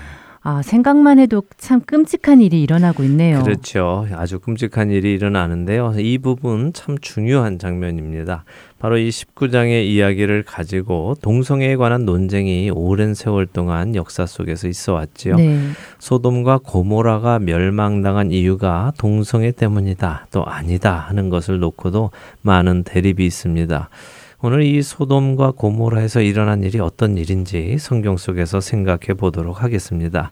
[0.47, 3.43] 아, 생각만 해도 참 끔찍한 일이 일어나고 있네요.
[3.43, 4.07] 그렇죠.
[4.13, 5.95] 아주 끔찍한 일이 일어나는데요.
[5.97, 8.45] 이 부분 참 중요한 장면입니다.
[8.85, 15.37] 바로 이 19장의 이야기를 가지고 동성애에 관한 논쟁이 오랜 세월 동안 역사 속에서 있어 왔지요.
[15.37, 15.59] 네.
[16.01, 22.11] 소돔과 고모라가 멸망당한 이유가 동성애 때문이다, 또 아니다 하는 것을 놓고도
[22.43, 23.89] 많은 대립이 있습니다.
[24.43, 30.31] 오늘 이 소돔과 고모라에서 일어난 일이 어떤 일인지 성경 속에서 생각해 보도록 하겠습니다.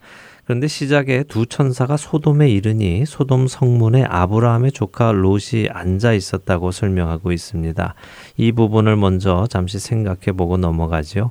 [0.53, 7.95] 그런데 시작에 두 천사가 소돔에 이르니 소돔 성문에 아브라함의 조카 롯이 앉아 있었다고 설명하고 있습니다.
[8.37, 11.31] 이 부분을 먼저 잠시 생각해 보고 넘어가지요.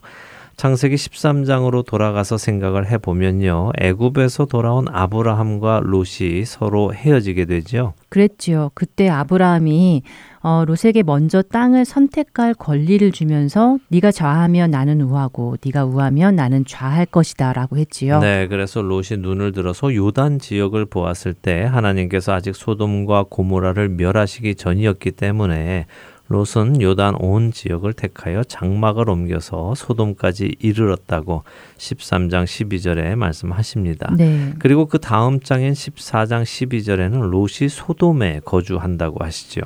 [0.57, 3.71] 창세기 13장으로 돌아가서 생각을 해보면요.
[3.79, 7.93] 애굽에서 돌아온 아브라함과 롯이 서로 헤어지게 되죠.
[8.09, 8.71] 그랬지요.
[8.73, 10.03] 그때 아브라함이
[10.43, 17.05] 어, 롯에게 먼저 땅을 선택할 권리를 주면서 네가 좌하면 나는 우하고 네가 우하면 나는 좌할
[17.05, 18.19] 것이다라고 했지요.
[18.19, 25.11] 네, 그래서 롯이 눈을 들어서 요단 지역을 보았을 때 하나님께서 아직 소돔과 고모라를 멸하시기 전이었기
[25.11, 25.85] 때문에
[26.31, 31.43] 롯은 요단 온 지역을 택하여 장막을 옮겨서 소돔까지 이르렀다고
[31.77, 34.13] 13장 12절에 말씀하십니다.
[34.17, 34.53] 네.
[34.59, 39.61] 그리고 그 다음 장인 14장 12절에는 롯이 소돔에 거주한다고 하시죠.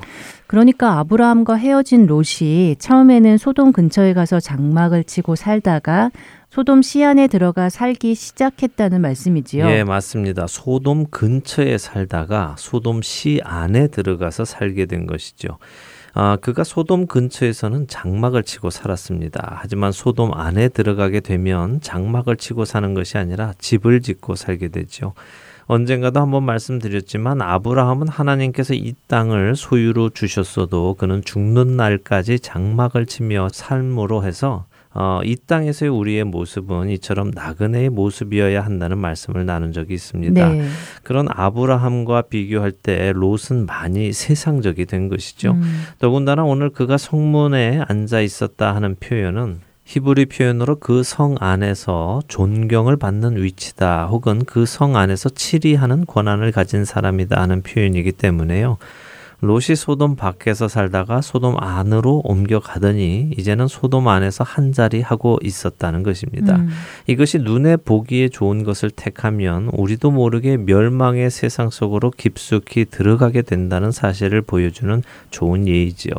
[0.48, 6.12] 그러니까 아브라함과 헤어진 롯이 처음에는 소돔 근처에 가서 장막을 치고 살다가
[6.50, 9.66] 소돔 시 안에 들어가 살기 시작했다는 말씀이지요.
[9.72, 10.48] 예, 맞습니다.
[10.48, 15.58] 소돔 근처에 살다가 소돔 시 안에 들어가서 살게 된 것이죠.
[16.18, 19.58] 아, 그가 소돔 근처에서는 장막을 치고 살았습니다.
[19.60, 25.14] 하지만 소돔 안에 들어가게 되면 장막을 치고 사는 것이 아니라 집을 짓고 살게 되죠.
[25.66, 34.24] 언젠가도 한번 말씀드렸지만 아브라함은 하나님께서 이 땅을 소유로 주셨어도 그는 죽는 날까지 장막을 치며 삶으로
[34.24, 34.68] 해서
[34.98, 40.50] 어, 이 땅에서의 우리의 모습은 이처럼 나그네의 모습이어야 한다는 말씀을 나눈 적이 있습니다.
[40.50, 40.68] 네.
[41.04, 45.52] 그런 아브라함과 비교할 때 롯은 많이 세상적이 된 것이죠.
[45.52, 45.84] 음.
[46.00, 53.36] 더군다나 오늘 그가 성문에 앉아 있었다 하는 표현은 히브리 표현으로 그 성 안에서 존경을 받는
[53.44, 58.78] 위치다 혹은 그 성 안에서 치리하는 권한을 가진 사람이다 하는 표현이기 때문에요.
[59.42, 66.56] 롯이 소돔 밖에서 살다가 소돔 안으로 옮겨가더니 이제는 소돔 안에서 한 자리 하고 있었다는 것입니다.
[66.56, 66.70] 음.
[67.08, 74.42] 이것이 눈에 보기에 좋은 것을 택하면 우리도 모르게 멸망의 세상 속으로 깊숙이 들어가게 된다는 사실을
[74.42, 76.14] 보여주는 좋은 예이지요.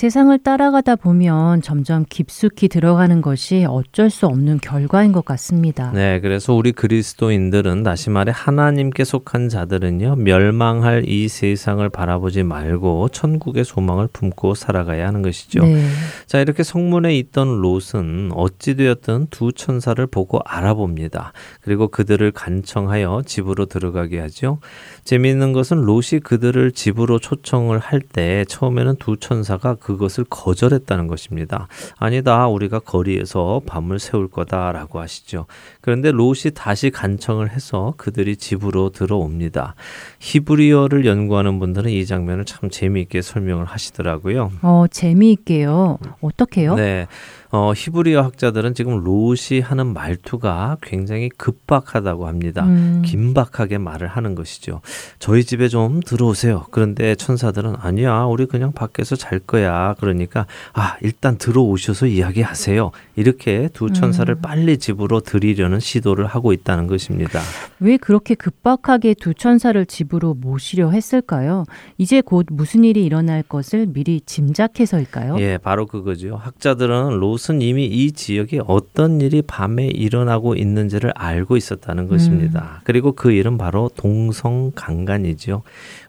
[0.00, 5.92] 세상을 따라가다 보면 점점 깊숙이 들어가는 것이 어쩔 수 없는 결과인 것 같습니다.
[5.92, 13.64] 네, 그래서 우리 그리스도인들은 다시 말해 하나님께 속한 자들은요, 멸망할 이 세상을 바라보지 말고 천국의
[13.64, 15.64] 소망을 품고 살아가야 하는 것이죠.
[15.64, 15.84] 네.
[16.24, 21.34] 자, 이렇게 성문에 있던 롯은 어찌되었든 두 천사를 보고 알아봅니다.
[21.60, 24.60] 그리고 그들을 간청하여 집으로 들어가게 하죠.
[25.04, 31.68] 재미있는 것은 롯이 그들을 집으로 초청을 할 때 처음에는 두 천사가 그것을 거절했다는 것입니다.
[31.98, 35.46] 아니다, 우리가 거리에서 밤을 새울 거다라고 하시죠.
[35.80, 39.74] 그런데 롯이 다시 간청을 해서 그들이 집으로 들어옵니다.
[40.18, 44.50] 히브리어를 연구하는 분들은 이 장면을 참 재미있게 설명을 하시더라고요.
[44.62, 45.98] 어, 재미있게요.
[46.20, 46.74] 어떻게요?
[46.74, 47.06] 네.
[47.52, 52.64] 어, 히브리어 학자들은 지금 롯이 하는 말투가 굉장히 급박하다고 합니다.
[52.64, 53.02] 음.
[53.04, 54.82] 긴박하게 말을 하는 것이죠.
[55.18, 56.66] 저희 집에 좀 들어오세요.
[56.70, 59.96] 그런데 천사들은 아니야, 우리 그냥 밖에서 잘 거야.
[59.98, 62.92] 그러니까 아, 일단 들어오셔서 이야기하세요.
[63.16, 64.40] 이렇게 두 천사를 음.
[64.40, 67.40] 빨리 집으로 들이려는 시도를 하고 있다는 것입니다.
[67.80, 71.64] 왜 그렇게 급박하게 두 천사를 집으로 모시려 했을까요?
[71.98, 75.40] 이제 곧 무슨 일이 일어날 것을 미리 짐작해서일까요?
[75.40, 76.36] 예, 바로 그거죠.
[76.36, 82.82] 학자들은 롯은 이미 이 지역에 어떤 일이 밤에 일어나고 있는지를 알고 있었다는 것입니다.
[82.84, 85.62] 그리고 그 일은 바로 동성강간이죠.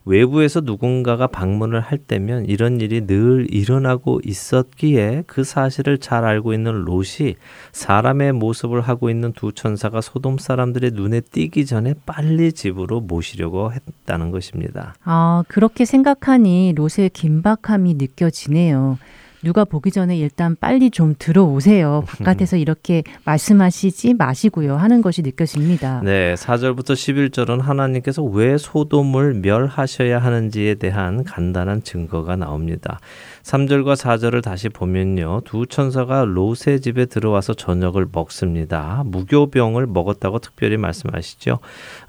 [0.04, 6.84] 외부에서 누군가가 방문을 할 때면 이런 일이 늘 일어나고 있었기에 그 사실을 잘 알고 있는
[6.84, 7.36] 롯이
[7.72, 14.32] 사람의 모습을 하고 있는 두 천사가 소돔 사람들의 눈에 띄기 전에 빨리 집으로 모시려고 했다는
[14.32, 14.96] 것입니다.
[15.04, 18.98] 아, 그렇게 생각하니 롯의 긴박함이 느껴지네요.
[19.44, 22.04] 누가 보기 전에 일단 빨리 좀 들어오세요.
[22.08, 24.76] 바깥에서 이렇게 말씀하시지 마시고요.
[24.76, 26.02] 하는 것이 느껴집니다.
[26.04, 33.00] 네, 4절부터 11절은 하나님께서 왜 소돔을 멸하셔야 하는지에 대한 간단한 증거가 나옵니다.
[33.44, 35.42] 3절과 4절을 다시 보면요.
[35.46, 39.04] 두 천사가 롯의 집에 들어와서 저녁을 먹습니다.
[39.06, 41.60] 무교병을 먹었다고 특별히 말씀하시죠.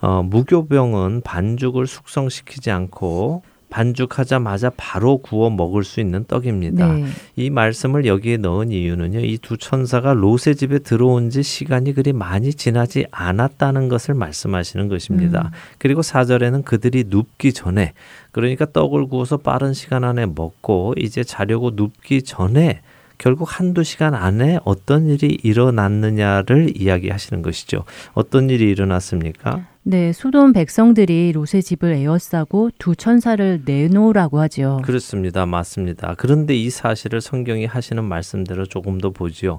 [0.02, 3.42] 어, 무교병은 반죽을 숙성시키지 않고
[3.72, 6.92] 반죽하자마자 바로 구워 먹을 수 있는 떡입니다.
[6.94, 7.06] 네.
[7.36, 9.20] 이 말씀을 여기에 넣은 이유는요.
[9.20, 15.50] 이 두 천사가 롯의 집에 들어온 지 시간이 그리 많이 지나지 않았다는 것을 말씀하시는 것입니다.
[15.52, 15.56] 음.
[15.78, 17.92] 그리고 사절에는 그들이 눕기 전에
[18.30, 22.80] 그러니까 떡을 구워서 빠른 시간 안에 먹고 이제 자려고 눕기 전에
[23.18, 27.84] 결국 한두 시간 안에 어떤 일이 일어났느냐를 이야기하시는 것이죠.
[28.14, 29.66] 어떤 일이 일어났습니까?
[29.84, 34.80] 네, 소돔 백성들이 롯의 집을 에워싸고 두 천사를 내놓으라고 하죠.
[34.84, 35.44] 그렇습니다.
[35.44, 36.14] 맞습니다.
[36.18, 39.58] 그런데 이 사실을 성경이 하시는 말씀대로 조금 더 보지요.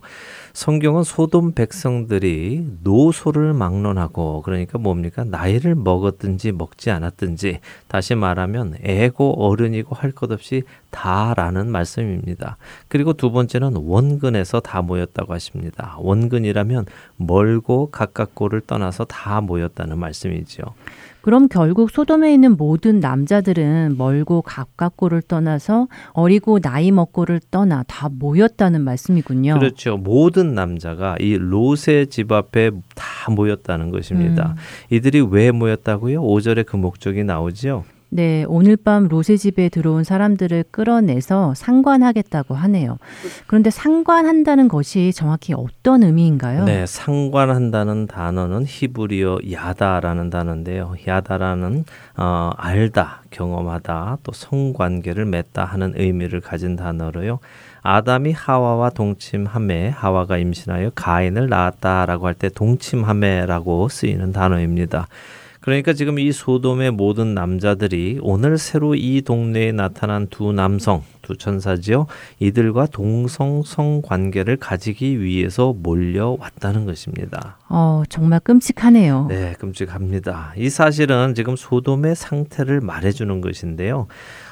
[0.53, 5.25] 성경은 소돔 백성들이 노소를 막론하고 그러니까 뭡니까?
[5.25, 7.59] 나이를 먹었든지 먹지 않았든지
[7.89, 12.57] 다시 말하면 애고 어른이고 할 것 없이 다라는 말씀입니다.
[12.87, 15.95] 그리고 두 번째는 원근에서 다 모였다고 하십니다.
[15.99, 16.85] 원근이라면
[17.17, 20.63] 멀고 가깝고를 떠나서 다 모였다는 말 말씀이죠.
[21.21, 28.81] 그럼 결국 소돔에 있는 모든 남자들은 멀고 가깝고를 떠나서 어리고 나이 먹고를 떠나 다 모였다는
[28.81, 29.57] 말씀이군요.
[29.57, 29.97] 그렇죠.
[29.97, 34.55] 모든 남자가 이 롯의 집 앞에 다 모였다는 것입니다.
[34.57, 34.95] 음.
[34.95, 36.21] 이들이 왜 모였다고요?
[36.21, 37.85] 5절에 그 목적이 나오지요.
[38.15, 42.99] 네, 오늘 밤 로세 집에 들어온 사람들을 끌어내서 상관하겠다고 하네요.
[43.47, 46.65] 그런데 상관한다는 것이 정확히 어떤 의미인가요?
[46.65, 50.93] 네, 상관한다는 단어는 히브리어 야다라는 단어인데요.
[51.07, 51.85] 야다라는
[52.17, 57.39] 어, 알다, 경험하다, 또 성관계를 맺다 하는 의미를 가진 단어로요.
[57.81, 65.07] 아담이 하와와 동침함에 하와가 임신하여 가인을 낳았다라고 할 때 동침함에라고 쓰이는 단어입니다.
[65.63, 72.07] 그러니까 지금 이 소돔의 모든 남자들이 오늘 새로 이 동네에 나타난 두 남성, 두 천사지요.
[72.39, 77.59] 이들과 동성성 관계를 가지기 위해서 몰려왔다는 것입니다.
[77.69, 79.27] 어, 정말 끔찍하네요.
[79.29, 80.53] 네, 끔찍합니다.
[80.57, 84.07] 이 사실은 지금 소돔의 상태를 말해주는 것인데요.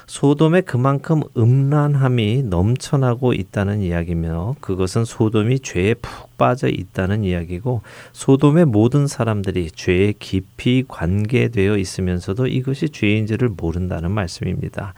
[0.06, 7.82] 소돔에 그만큼 음란함이 넘쳐나고 있다는 이야기며 그것은 소돔이 죄에 푹 빠져 있다는 이야기고
[8.12, 14.94] 소돔의 모든 사람들이 죄에 깊이 관계되어 있으면서도 이것이 죄인지를 모른다는 말씀입니다.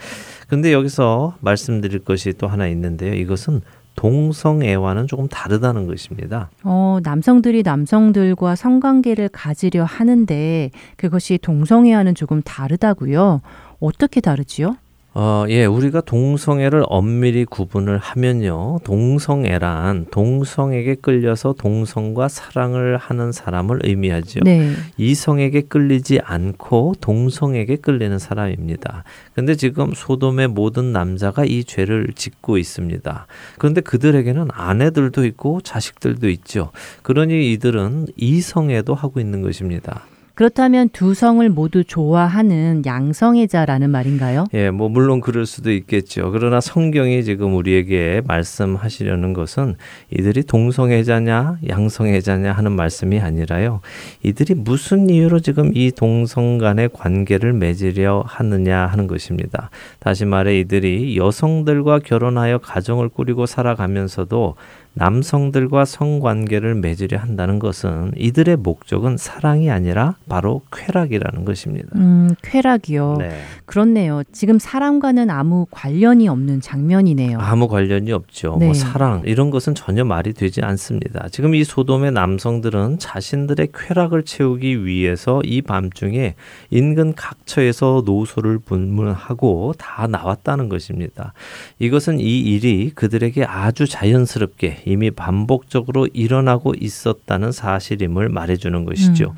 [0.48, 3.14] 근데 여기서 말씀드릴 것이 또 하나 있는데요.
[3.14, 3.60] 이것은
[3.96, 6.50] 동성애와는 조금 다르다는 것입니다.
[6.64, 13.40] 어, 남성들이 남성들과 성관계를 가지려 하는데 그것이 동성애와는 조금 다르다고요.
[13.80, 14.76] 어떻게 다르지요?
[15.16, 18.80] 어, 예, 우리가 동성애를 엄밀히 구분을 하면요.
[18.82, 24.40] 동성애란 동성에게 끌려서 동성과 사랑을 하는 사람을 의미하죠.
[24.42, 24.72] 네.
[24.96, 29.04] 이성에게 끌리지 않고 동성에게 끌리는 사람입니다.
[29.34, 33.26] 근데 지금 소돔의 모든 남자가 이 죄를 짓고 있습니다.
[33.58, 36.72] 그런데 그들에게는 아내들도 있고 자식들도 있죠.
[37.02, 40.06] 그러니 이들은 이성애도 하고 있는 것입니다.
[40.34, 44.46] 그렇다면 두 성을 모두 좋아하는 양성애자라는 말인가요?
[44.52, 46.32] 예, 뭐 물론 그럴 수도 있겠죠.
[46.32, 49.76] 그러나 성경이 지금 우리에게 말씀하시려는 것은
[50.10, 53.80] 이들이 동성애자냐 양성애자냐 하는 말씀이 아니라요.
[54.24, 59.70] 이들이 무슨 이유로 지금 이 동성 간의 관계를 맺으려 하느냐 하는 것입니다.
[60.00, 64.56] 다시 말해 이들이 여성들과 결혼하여 가정을 꾸리고 살아가면서도
[64.94, 71.88] 남성들과 성관계를 맺으려 한다는 것은 이들의 목적은 사랑이 아니라 바로 쾌락이라는 것입니다.
[71.96, 73.16] 음, 쾌락이요.
[73.18, 73.30] 네.
[73.66, 74.22] 그렇네요.
[74.32, 77.38] 지금 사랑과는 아무 관련이 없는 장면이네요.
[77.40, 78.50] 아무 관련이 없죠.
[78.50, 78.66] 뭐 네.
[78.66, 81.28] 뭐 사랑 이런 것은 전혀 말이 되지 않습니다.
[81.30, 86.34] 지금 이 소돔의 남성들은 자신들의 쾌락을 채우기 위해서 이 밤중에
[86.70, 91.32] 인근 각처에서 노소를 분문하고 다 나왔다는 것입니다.
[91.80, 99.30] 이것은 이 일이 그들에게 아주 자연스럽게 이미 반복적으로 일어나고 있었다는 사실임을 말해주는 것이죠.
[99.30, 99.36] 음.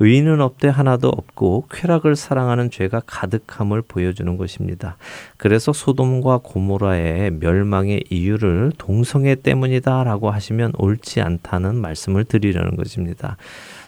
[0.00, 4.96] 의인은 없대 하나도 없고 쾌락을 사랑하는 죄가 가득함을 보여주는 것입니다.
[5.36, 13.36] 그래서 소돔과 고모라의 멸망의 이유를 동성애 때문이다라고 하시면 옳지 않다는 말씀을 드리려는 것입니다.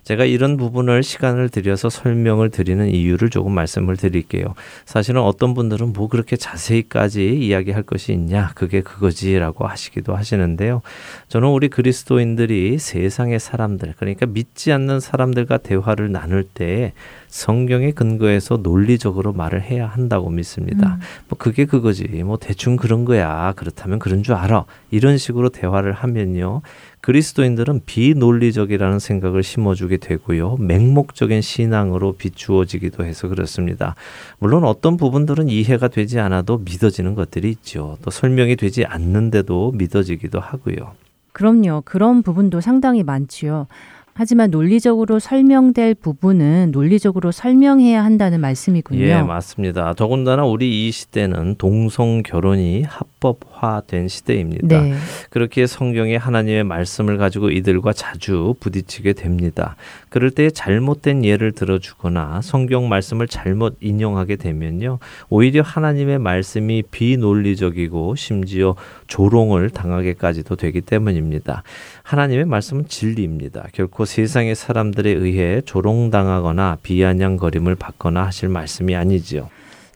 [0.04, 4.54] 제가 이런 부분을 시간을 들여서 설명을 드리는 이유를 조금 말씀을 드릴게요.
[4.84, 10.82] 사실은 어떤 분들은 뭐 그렇게 자세히까지 이야기할 것이 있냐, 그게 그거지라고 하시기도 하시는데요.
[11.28, 16.92] 저는 우리 그리스도인들이 세상의 사람들, 그러니까 믿지 않는 사람들과 대화를 나눌 때에
[17.30, 20.94] 성경의 근거에서 논리적으로 말을 해야 한다고 믿습니다.
[20.94, 21.00] 음.
[21.28, 22.04] 뭐 그게 그거지.
[22.24, 23.52] 뭐 대충 그런 거야.
[23.56, 24.66] 그렇다면 그런 줄 알아.
[24.90, 26.62] 이런 식으로 대화를 하면요.
[27.00, 30.56] 그리스도인들은 비논리적이라는 생각을 심어주게 되고요.
[30.58, 33.94] 맹목적인 신앙으로 비추어지기도 해서 그렇습니다.
[34.38, 37.96] 물론 어떤 부분들은 이해가 되지 않아도 믿어지는 것들이 있죠.
[38.02, 40.92] 또 설명이 되지 않는데도 믿어지기도 하고요.
[41.32, 41.82] 그럼요.
[41.84, 43.66] 그런 부분도 상당히 많지요.
[44.12, 49.00] 하지만 논리적으로 설명될 부분은 논리적으로 설명해야 한다는 말씀이군요.
[49.00, 49.94] 예, 맞습니다.
[49.94, 54.82] 더군다나 우리 이 시대는 동성 결혼이 합법화된 시대입니다.
[54.82, 54.94] 네.
[55.30, 59.76] 그렇게 성경의 하나님의 말씀을 가지고 이들과 자주 부딪히게 됩니다.
[60.08, 64.98] 그럴 때 잘못된 예를 들어주거나 성경 말씀을 잘못 인용하게 되면요.
[65.28, 68.74] 오히려 하나님의 말씀이 비논리적이고 심지어
[69.06, 71.62] 조롱을 당하게까지도 되기 때문입니다.
[72.10, 73.68] 하나님의 말씀은 진리입니다.
[73.70, 79.48] 결코 세상의 사람들에 의해 조롱당하거나 비아냥거림을 받거나 하실 말씀이 아니지요.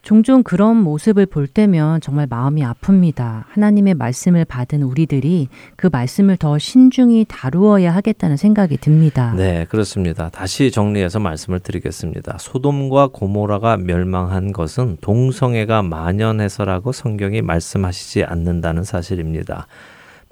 [0.03, 3.45] 종종 그런 모습을 볼 때면 정말 마음이 아픕니다.
[3.49, 9.35] 하나님의 말씀을 받은 우리들이 그 말씀을 더 신중히 다루어야 하겠다는 생각이 듭니다.
[9.37, 10.29] 네, 그렇습니다.
[10.29, 12.37] 다시 정리해서 말씀을 드리겠습니다.
[12.39, 19.67] 소돔과 고모라가 멸망한 것은 동성애가 만연해서라고 성경이 말씀하시지 않는다는 사실입니다.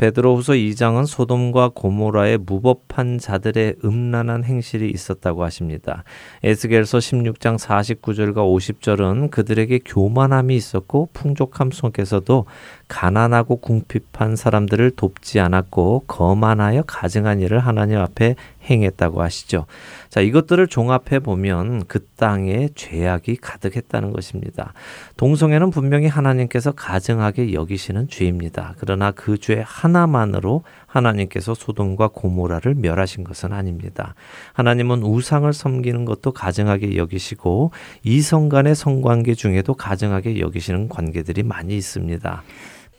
[0.03, 6.03] 베드로후서 2장은 소돔과 고모라의 무법한 자들의 음란한 행실이 있었다고 하십니다.
[6.43, 12.47] 에스겔서 16장 49절과 50절은 그들에게 교만함이 있었고 풍족함 속에서도
[12.89, 18.35] 가난하고 궁핍한 사람들을 돕지 않았고 거만하여 가증한 일을 하나님 앞에
[18.69, 19.67] 행했다고 하시죠.
[20.13, 24.75] 자, 이것들을 종합해 보면 그 땅에 죄악이 가득했다는 것입니다.
[25.17, 28.75] 동성애는 분명히 하나님께서 가증하게 여기시는 죄입니다.
[28.77, 34.15] 그러나 그 죄 하나만으로 하나님께서 소돔과 고모라를 멸하신 것은 아닙니다.
[34.53, 37.71] 하나님은 우상을 섬기는 것도 가증하게 여기시고
[38.05, 42.43] 이성 간의 성관계 중에도 가증하게 여기시는 관계들이 많이 있습니다.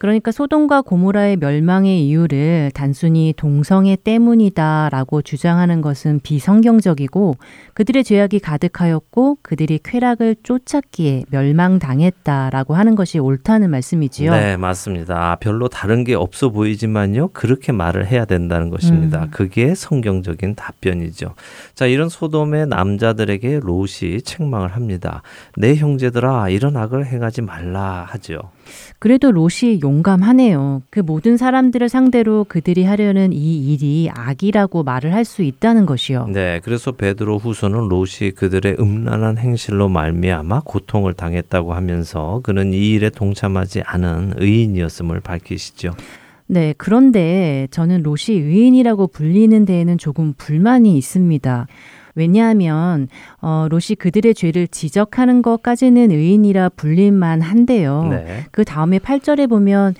[0.03, 7.37] 그러니까 소돔과 고모라의 멸망의 이유를 단순히 동성애 때문이다라고 주장하는 것은 비성경적이고
[7.73, 14.33] 그들의 죄악이 가득하였고 그들이 쾌락을 쫓았기에 멸망당했다라고 하는 것이 옳다는 말씀이지요.
[14.33, 15.37] 네, 맞습니다.
[15.39, 17.29] 별로 다른 게 없어 보이지만요.
[17.29, 19.23] 그렇게 말을 해야 된다는 것입니다.
[19.23, 19.31] 음.
[19.31, 21.33] 그게 성경적인 답변이죠.
[21.75, 25.21] 자, 이런 소돔의 남자들에게 롯이 책망을 합니다.
[25.55, 28.51] 내 형제들아 이런 악을 행하지 말라 하죠.
[28.99, 30.83] 그래도 롯이 용감하네요.
[30.89, 36.27] 그 모든 사람들을 상대로 그들이 하려는 이 일이 악이라고 말을 할 수 있다는 것이요.
[36.27, 43.09] 네, 그래서 베드로 후서는 롯이 그들의 음란한 행실로 말미암아 고통을 당했다고 하면서 그는 이 일에
[43.09, 45.91] 동참하지 않은 의인이었음을 밝히시죠.
[46.45, 51.67] 네, 그런데 저는 롯이 의인이라고 불리는 데에는 조금 불만이 있습니다.
[52.15, 53.07] 왜냐하면
[53.41, 58.07] 어, 롯이 그들의 죄를 지적하는 것까지는 의인이라 불릴만 한데요.
[58.09, 58.45] 네.
[58.51, 59.95] 그 다음에 8절에 보면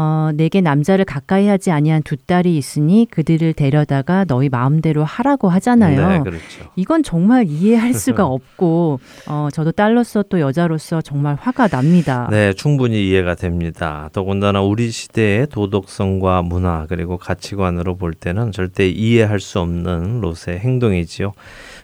[0.00, 6.08] 어, 내게 남자를 가까이 하지 아니한 두 딸이 있으니 그들을 데려다가 너희 마음대로 하라고 하잖아요.
[6.08, 6.70] 네, 그렇죠.
[6.76, 12.28] 이건 정말 이해할 수가 없고 어, 저도 딸로서 또 여자로서 정말 화가 납니다.
[12.30, 14.08] 네, 충분히 이해가 됩니다.
[14.12, 21.32] 더군다나 우리 시대의 도덕성과 문화 그리고 가치관으로 볼 때는 절대 이해할 수 없는 롯의 행동이지요.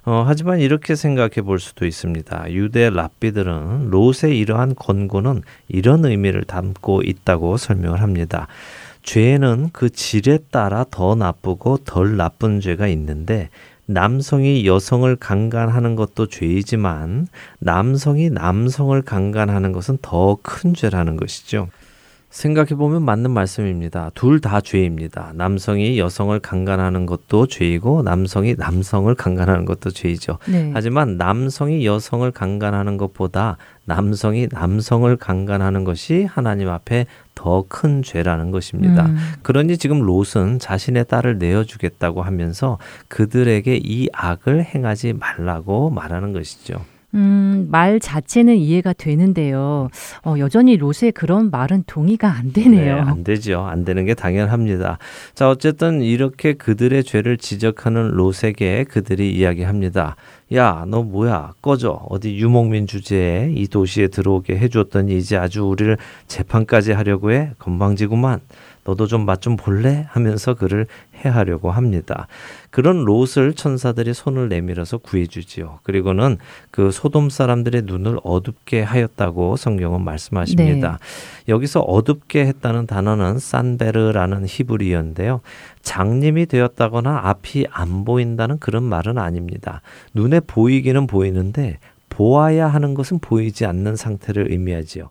[0.07, 2.53] 어, 하지만 이렇게 생각해 볼 수도 있습니다.
[2.53, 8.47] 유대 랍비들은 롯의 이러한 권고는 이런 의미를 담고 있다고 설명을 합니다.
[9.03, 13.49] 죄는 그 질에 따라 더 나쁘고 덜 나쁜 죄가 있는데
[13.87, 17.29] 남성이 여성을 강간하는 것도 죄이지만
[17.59, 21.69] 남성이 남성을 강간하는 것은 더 큰 죄라는 것이죠.
[22.35, 24.11] 생각해보면 맞는 말씀입니다.
[24.15, 25.33] 둘 다 죄입니다.
[25.37, 30.39] 남성이 여성을 강간하는 것도 죄이고 남성이 남성을 강간하는 것도 죄이죠.
[30.49, 30.71] 네.
[30.75, 39.07] 하지만 남성이 여성을 강간하는 것보다 남성이 남성을 강간하는 것이 하나님 앞에 더 큰 죄라는 것입니다.
[39.07, 39.17] 음.
[39.43, 42.79] 그러니 지금 롯은 자신의 딸을 내어주겠다고 하면서
[43.09, 46.85] 그들에게 이 악을 행하지 말라고 말하는 것이죠.
[47.15, 49.89] 음, 말 자체는 이해가 되는데요.
[50.25, 52.95] 어, 여전히 롯의 그런 말은 동의가 안 되네요.
[52.97, 53.61] 네, 안 되죠.
[53.61, 54.99] 안 되는 게 당연합니다.
[55.35, 60.17] 자, 어쨌든 이렇게 그들의 죄를 지적하는 롯에게 그들이 이야기합니다.
[60.55, 61.55] 야, 너 뭐야?
[61.63, 62.01] 꺼져.
[62.09, 65.97] 어디 유목민 주제에 이 도시에 들어오게 해주었더니 이제 아주 우리를
[66.27, 67.51] 재판까지 하려고 해?
[67.59, 68.41] 건방지구만.
[68.85, 70.07] 너도 좀 맛좀 볼래?
[70.11, 70.87] 하면서 그를
[71.25, 72.27] 해하려고 합니다.
[72.75, 75.79] 그런 롯을 천사들이 손을 내밀어서 구해주지요.
[75.85, 76.39] 그리고는
[76.73, 80.99] 그 소돔 사람들의 눈을 어둡게 하였다고 성경은 말씀하십니다.
[80.99, 81.53] 네.
[81.53, 85.41] 여기서 어둡게 했다는 단어는 산베르라는 히브리어인데요.
[85.83, 89.81] 장님이 되었다거나 앞이 안 보인다는 그런 말은 아닙니다.
[90.13, 95.11] 눈에 보이기는 보이는데 보아야 하는 것은 보이지 않는 상태를 의미하지요.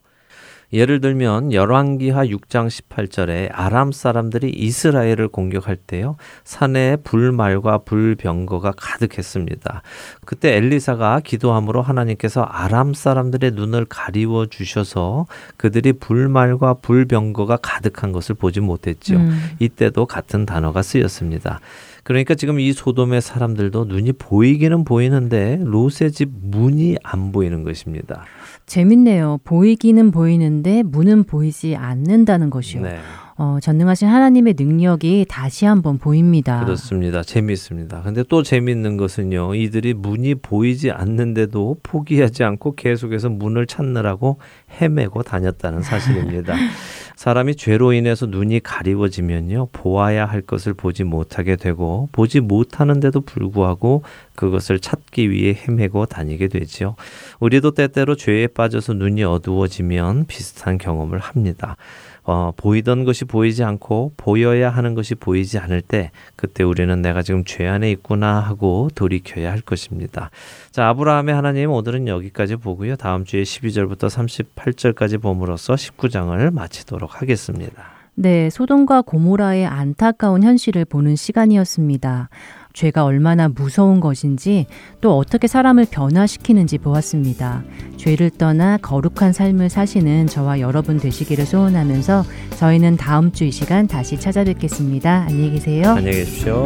[0.74, 6.16] 예를 들면 열왕기하 6장 18절에 아람 사람들이 이스라엘을 공격할 때요.
[6.44, 9.84] 산에 불말과 불병거가 가득했습니다.
[10.26, 18.60] 그때 엘리사가 기도함으로 하나님께서 아람 사람들의 눈을 가리워 주셔서 그들이 불말과 불병거가 가득한 것을 보지
[18.60, 19.18] 못했죠.
[19.18, 19.52] 음.
[19.60, 21.60] 이때도 같은 단어가 쓰였습니다.
[22.04, 28.26] 그러니까 지금 이 소돔의 사람들도 눈이 보이기는 보이는데 롯의 집 문이 안 보이는 것입니다.
[28.66, 29.40] 재밌네요.
[29.44, 32.84] 보이기는 보이는데 문은 보이지 않는다는 것이요.
[32.84, 32.98] 네.
[33.36, 36.64] 어, 전능하신 하나님의 능력이 다시 한번 보입니다.
[36.64, 37.24] 그렇습니다.
[37.24, 38.04] 재미있습니다.
[38.04, 39.56] 근데 또 재미있는 것은요.
[39.56, 44.38] 이들이 문이 보이지 않는데도 포기하지 않고 계속해서 문을 찾느라고
[44.80, 46.54] 헤매고 다녔다는 사실입니다.
[47.16, 49.70] 사람이 죄로 인해서 눈이 가리워지면요.
[49.72, 54.04] 보아야 할 것을 보지 못하게 되고 보지 못하는데도 불구하고
[54.36, 56.96] 그것을 찾기 위해 헤매고 다니게 되지요.
[57.40, 61.78] 우리도 때때로 죄에 빠져서 눈이 어두워지면 비슷한 경험을 합니다.
[62.26, 67.44] 어, 보이던 것이 보이지 않고 보여야 하는 것이 보이지 않을 때 그때 우리는 내가 지금
[67.44, 70.30] 죄 안에 있구나 하고 돌이켜야 할 것입니다.
[70.72, 72.96] 자, 아브라함의 하나님 오늘은 여기까지 보고요.
[72.96, 74.10] 다음 주에 12절부터
[74.56, 77.94] 38절까지 봄으로써 19장을 마치도록 하겠습니다.
[78.16, 82.30] 네, 소돔과 고모라의 안타까운 현실을 보는 시간이었습니다.
[82.74, 84.66] 죄가 얼마나 무서운 것인지
[85.00, 87.64] 또 어떻게 사람을 변화시키는지 보았습니다.
[87.98, 92.26] 죄를 떠나 거룩한 삶을 사시는 저와 여러분 되시기를 소원하면서
[92.58, 95.26] 저희는 다음 주 이 시간 다시 찾아뵙겠습니다.
[95.28, 95.90] 안녕히 계세요.
[95.90, 96.66] 안녕히 계십시오.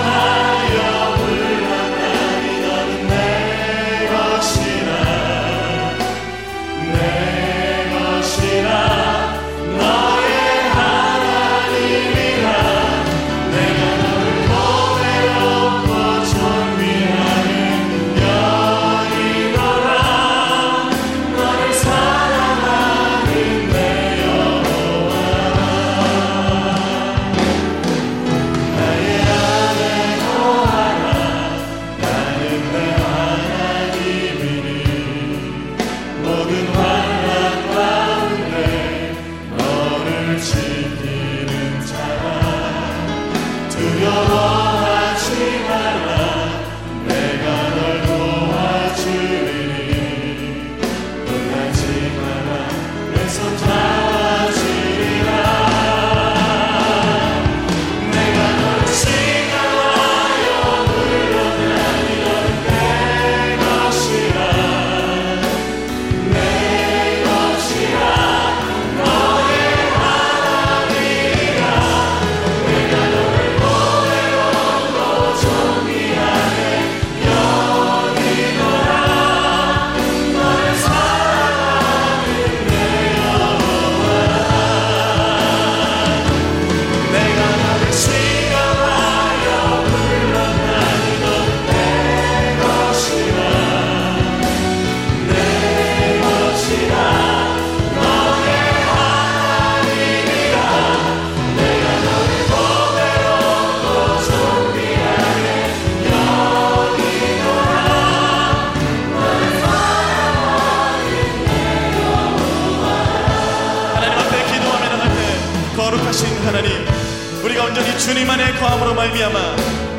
[118.11, 119.39] 주님 안에 거함으로 말미암아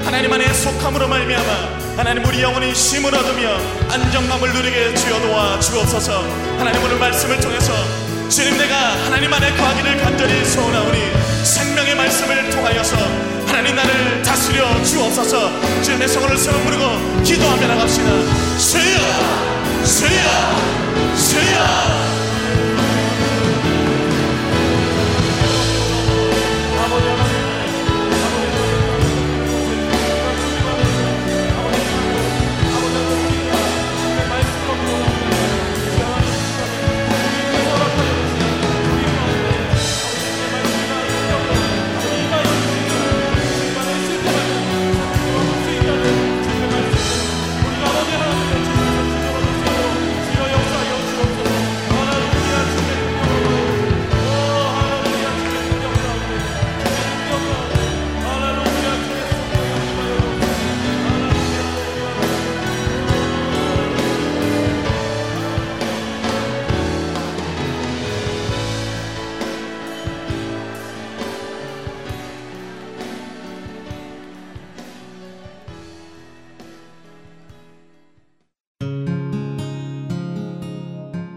[0.05, 3.57] 하나님 안에 속함으로 말미암아 하나님 우리 영혼이 쉼을 얻으며
[3.91, 6.23] 안정감을 누리게 주여 도와 주옵소서.
[6.59, 7.73] 하나님 오늘 말씀을 통해서
[8.29, 10.99] 주님 내가 하나님 안에 거하기를 간절히 소원하오니
[11.43, 12.97] 생명의 말씀을 통하여서
[13.47, 15.83] 하나님 나를 다스려 주옵소서.
[15.83, 18.11] 주님의 성을 세워 부르고 기도하며 나갑시다.
[18.59, 18.99] 주여
[19.87, 20.21] 주여
[21.17, 22.12] 주여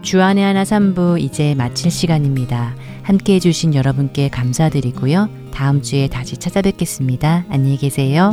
[0.06, 2.76] 주안의 하나 3부 이제 마칠 시간입니다.
[3.02, 5.28] 함께 해주신 여러분께 감사드리고요.
[5.52, 7.44] 다음 주에 다시 찾아뵙겠습니다.
[7.48, 8.32] 안녕히 계세요.